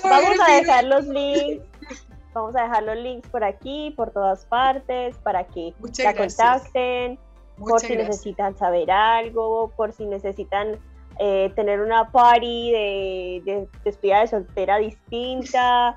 [0.04, 1.66] Vamos a dejar los links.
[2.32, 7.18] Vamos a dejar los links por aquí, por todas partes, para que la contacten,
[7.56, 10.78] por si necesitan saber algo, por si necesitan
[11.18, 15.96] eh, tener una party de, de despedida de soltera distinta.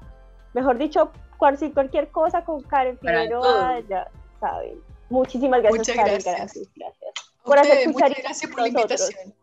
[0.53, 4.09] Mejor dicho, cualquier cosa con Karen Figueroa, ya
[4.39, 4.79] saben.
[5.13, 6.21] Muchísimas gracias, muchas Karen.
[6.23, 6.69] Gracias.
[6.75, 7.13] gracias.
[7.43, 9.35] Por hacer muchas gracias por la invitación.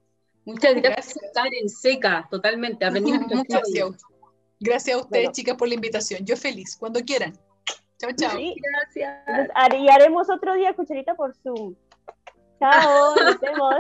[0.44, 2.84] Muchas gracias, Karen Seca, totalmente.
[2.84, 3.44] Aprendimos mucho.
[3.48, 4.04] Gracias.
[4.58, 6.26] gracias a ustedes, chicas, por la invitación.
[6.26, 7.38] Yo feliz, cuando quieran.
[7.98, 8.32] Chao, chao.
[8.36, 9.24] gracias.
[9.78, 11.76] y haremos otro día cucharita por Zoom.
[12.58, 13.74] Chao, nos vemos.